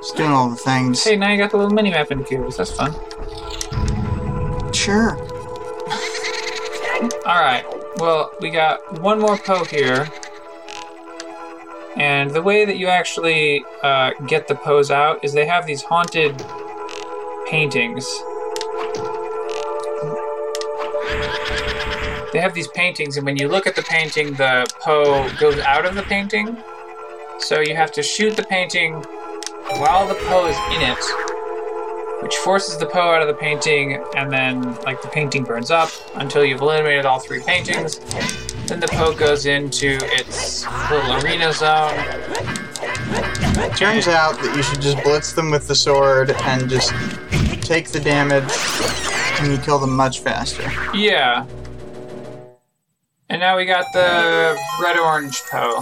[0.00, 1.02] Just doing all the things.
[1.04, 2.56] Hey, now you got the little mini map in the cubes.
[2.56, 2.92] That's fun.
[4.72, 5.16] Sure.
[7.02, 7.64] All right.
[7.96, 10.08] Well, we got one more Poe here.
[11.96, 15.82] And the way that you actually uh, get the Poes out is they have these
[15.82, 16.38] haunted
[17.48, 18.04] paintings.
[22.32, 25.84] They have these paintings, and when you look at the painting, the Poe goes out
[25.84, 26.56] of the painting.
[27.40, 28.94] So you have to shoot the painting
[29.76, 31.31] while the Poe is in it,
[32.22, 35.90] which forces the Poe out of the painting, and then, like, the painting burns up
[36.14, 37.98] until you've eliminated all three paintings.
[38.66, 41.96] Then the Poe goes into its little arena zone.
[43.76, 46.92] Turns out that you should just blitz them with the sword and just
[47.60, 48.50] take the damage,
[49.40, 50.70] and you kill them much faster.
[50.94, 51.44] Yeah.
[53.28, 55.80] And now we got the red orange Poe.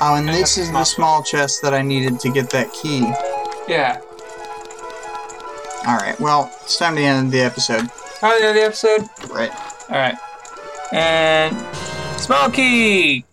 [0.00, 3.00] Oh, and this is the small chest that I needed to get that key.
[3.68, 4.00] Yeah.
[5.86, 7.90] Alright, well, it's time to end the episode.
[8.22, 9.32] Oh, the end of the episode.
[9.32, 9.50] Right.
[9.88, 10.16] All right.
[10.92, 11.56] And
[12.18, 13.24] Smokey.